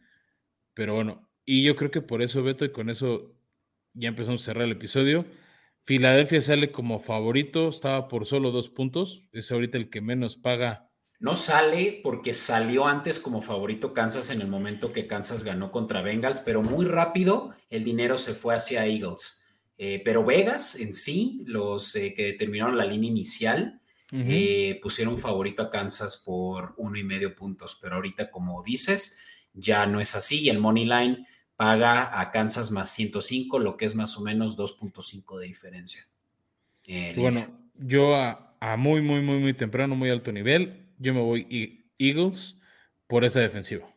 [0.74, 3.36] pero bueno, y yo creo que por eso, Beto, y con eso
[3.94, 5.26] ya empezamos a cerrar el episodio.
[5.84, 10.92] Filadelfia sale como favorito, estaba por solo dos puntos, es ahorita el que menos paga
[11.22, 16.02] no sale porque salió antes como favorito Kansas en el momento que Kansas ganó contra
[16.02, 19.41] Bengals, pero muy rápido el dinero se fue hacia Eagles.
[19.78, 23.80] Eh, pero Vegas en sí, los eh, que determinaron la línea inicial,
[24.14, 27.78] eh, pusieron favorito a Kansas por uno y medio puntos.
[27.80, 29.18] Pero ahorita, como dices,
[29.54, 33.86] ya no es así y el Money Line paga a Kansas más 105, lo que
[33.86, 36.06] es más o menos 2.5 de diferencia.
[37.16, 41.86] bueno, yo a, a muy, muy, muy, muy temprano, muy alto nivel, yo me voy
[41.98, 42.56] Eagles
[43.06, 43.91] por esa defensiva.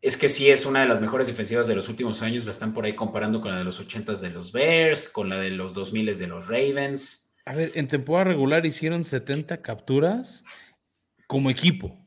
[0.00, 2.44] Es que sí es una de las mejores defensivas de los últimos años.
[2.44, 5.40] La están por ahí comparando con la de los 80s de los Bears, con la
[5.40, 7.34] de los 2000 de los Ravens.
[7.44, 10.44] A ver, en temporada regular hicieron 70 capturas
[11.26, 11.98] como equipo.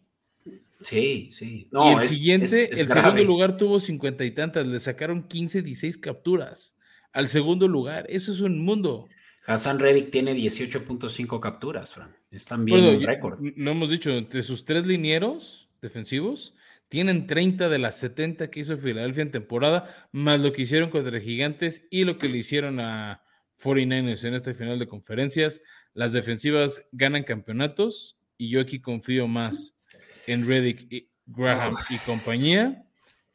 [0.82, 1.68] Sí, sí.
[1.72, 4.66] No, y el siguiente, el segundo lugar tuvo 50 y tantas.
[4.66, 6.78] Le sacaron 15, 16 capturas
[7.12, 8.06] al segundo lugar.
[8.10, 9.08] Eso es un mundo.
[9.46, 12.16] Hassan Reddick tiene 18.5 capturas, Fran.
[12.30, 13.40] Están bien el récord.
[13.56, 16.54] Lo hemos dicho, entre sus tres linieros defensivos,
[16.92, 21.22] tienen 30 de las 70 que hizo Filadelfia en temporada, más lo que hicieron contra
[21.22, 23.24] Gigantes y lo que le hicieron a
[23.64, 25.62] 49ers en este final de conferencias.
[25.94, 29.80] Las defensivas ganan campeonatos y yo aquí confío más
[30.28, 32.84] en Reddick, Graham y compañía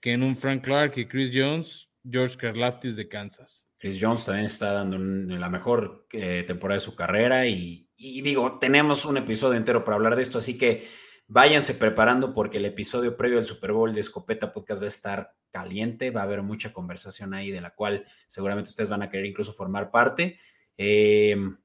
[0.00, 3.70] que en un Frank Clark y Chris Jones, George Karlaftis de Kansas.
[3.78, 9.06] Chris Jones también está dando la mejor eh, temporada de su carrera y, digo, tenemos
[9.06, 10.86] un episodio entero para hablar de esto, así que
[11.28, 15.34] váyanse preparando porque el episodio previo al Super Bowl de Escopeta Podcast va a estar
[15.50, 19.26] caliente, va a haber mucha conversación ahí de la cual seguramente ustedes van a querer
[19.26, 20.38] incluso formar parte.
[20.76, 21.56] Em,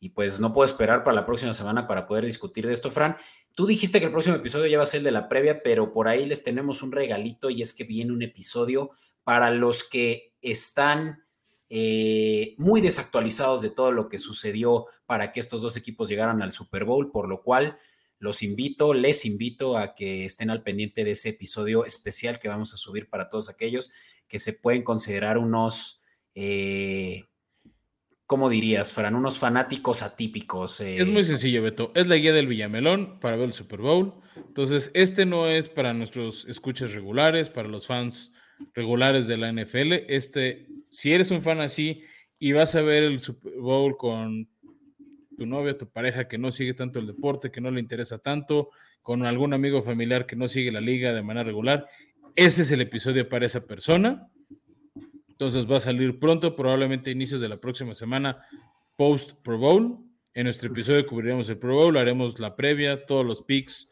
[0.00, 3.16] y pues no puedo esperar para la próxima semana para poder discutir de esto, Fran.
[3.54, 5.92] Tú dijiste que el próximo episodio ya va a ser el de la previa, pero
[5.92, 8.90] por ahí les tenemos un regalito y es que viene un episodio
[9.22, 11.24] para los que están
[11.70, 16.52] eh, muy desactualizados de todo lo que sucedió para que estos dos equipos llegaran al
[16.52, 17.78] Super Bowl, por lo cual
[18.24, 22.72] los invito, les invito a que estén al pendiente de ese episodio especial que vamos
[22.72, 23.92] a subir para todos aquellos
[24.26, 26.00] que se pueden considerar unos,
[26.34, 27.26] eh,
[28.24, 29.14] ¿cómo dirías, Fran?
[29.14, 30.80] Unos fanáticos atípicos.
[30.80, 30.96] Eh.
[30.96, 31.92] Es muy sencillo, Beto.
[31.94, 34.14] Es la guía del Villamelón para ver el Super Bowl.
[34.36, 38.32] Entonces, este no es para nuestros escuchas regulares, para los fans
[38.72, 39.92] regulares de la NFL.
[40.08, 42.02] Este, si eres un fan así
[42.38, 44.48] y vas a ver el Super Bowl con
[45.36, 48.70] tu novia, tu pareja que no sigue tanto el deporte, que no le interesa tanto,
[49.02, 51.86] con algún amigo familiar que no sigue la liga de manera regular,
[52.36, 54.28] ese es el episodio para esa persona.
[55.28, 58.44] Entonces va a salir pronto, probablemente inicios de la próxima semana,
[58.96, 59.98] post Pro Bowl.
[60.32, 63.88] En nuestro episodio cubriremos el Pro Bowl, haremos la previa, todos los picks,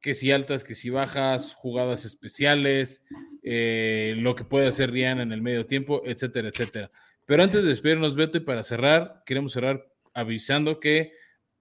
[0.00, 3.04] que si altas, que si bajas, jugadas especiales,
[3.42, 6.90] eh, lo que puede hacer Rihanna en el medio tiempo, etcétera, etcétera.
[7.26, 11.12] Pero antes de despedirnos, Beto, y para cerrar, queremos cerrar avisando que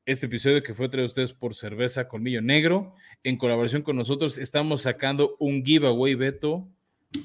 [0.06, 4.38] este episodio que fue traído a ustedes por Cerveza Colmillo Negro, en colaboración con nosotros,
[4.38, 6.68] estamos sacando un giveaway, Beto,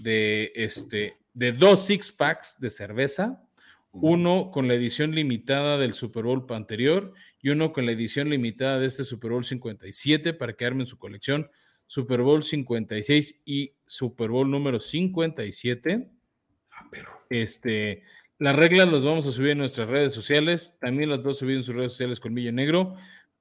[0.01, 3.43] de, este, de dos six packs de cerveza,
[3.91, 8.79] uno con la edición limitada del Super Bowl anterior y uno con la edición limitada
[8.79, 11.51] de este Super Bowl 57 para que armen su colección.
[11.87, 16.11] Super Bowl 56 y Super Bowl número 57.
[16.73, 17.11] Ah, pero.
[17.31, 18.03] Este,
[18.39, 21.57] las reglas las vamos a subir en nuestras redes sociales, también las voy a subir
[21.57, 22.95] en sus redes sociales con Millo Negro,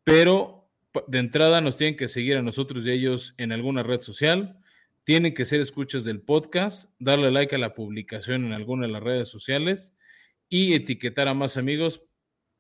[0.04, 0.70] pero
[1.08, 4.60] de entrada nos tienen que seguir a nosotros y ellos en alguna red social,
[5.04, 9.04] tienen que ser escuchas del podcast, darle like a la publicación en alguna de las
[9.04, 9.96] redes sociales
[10.50, 12.04] y etiquetar a más amigos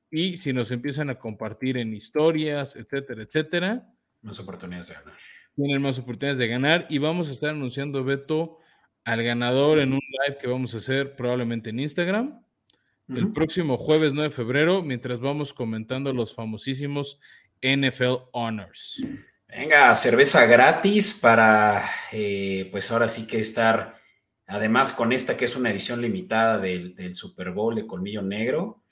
[0.09, 3.93] y si nos empiezan a compartir en historias, etcétera, etcétera.
[4.21, 5.13] Más oportunidades de ganar.
[5.55, 8.59] Tienen más oportunidades de ganar y vamos a estar anunciando, Beto,
[9.07, 12.43] al ganador en un live que vamos a hacer probablemente en Instagram
[13.07, 17.21] el próximo jueves 9 de febrero, mientras vamos comentando los famosísimos
[17.61, 19.01] NFL Honors.
[19.47, 23.97] Venga, cerveza gratis para, eh, pues ahora sí que estar,
[24.45, 28.83] además con esta que es una edición limitada del, del, Super Bowl de Colmillo Negro.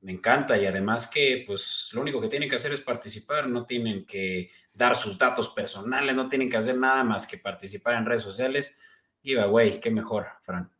[0.00, 3.66] Me encanta y además que, pues lo único que tienen que hacer es participar, no
[3.66, 8.06] tienen que dar sus datos personales, no tienen que hacer nada más que participar en
[8.06, 8.78] redes sociales
[9.22, 10.70] Giveaway, qué mejor, Fran.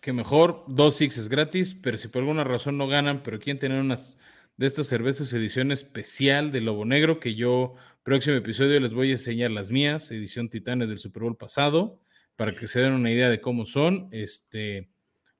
[0.00, 3.80] Qué mejor, dos sixes gratis, pero si por alguna razón no ganan, pero quieren tener
[3.80, 4.18] unas
[4.56, 9.12] de estas cervezas edición especial de Lobo Negro, que yo próximo episodio les voy a
[9.12, 12.00] enseñar las mías, edición Titanes del Super Bowl pasado,
[12.36, 14.08] para que se den una idea de cómo son.
[14.12, 14.88] Este,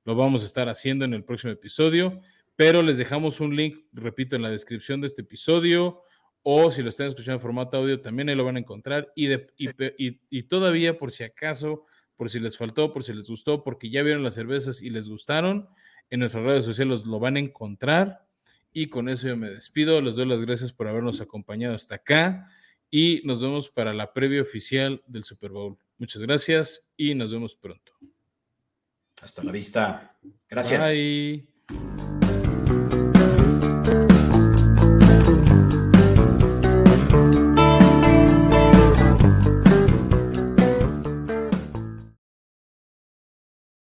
[0.05, 2.21] lo vamos a estar haciendo en el próximo episodio,
[2.55, 6.03] pero les dejamos un link, repito, en la descripción de este episodio,
[6.43, 9.11] o si lo están escuchando en formato audio, también ahí lo van a encontrar.
[9.15, 11.85] Y, de, y, y todavía, por si acaso
[12.19, 15.07] por si les faltó, por si les gustó, porque ya vieron las cervezas y les
[15.07, 15.69] gustaron.
[16.09, 18.27] En nuestras redes sociales lo van a encontrar.
[18.73, 20.01] Y con eso yo me despido.
[20.01, 22.49] Les doy las gracias por habernos acompañado hasta acá.
[22.91, 25.77] Y nos vemos para la previa oficial del Super Bowl.
[25.97, 27.93] Muchas gracias y nos vemos pronto.
[29.21, 30.19] Hasta la vista.
[30.49, 30.91] Gracias.
[30.91, 31.58] Bye.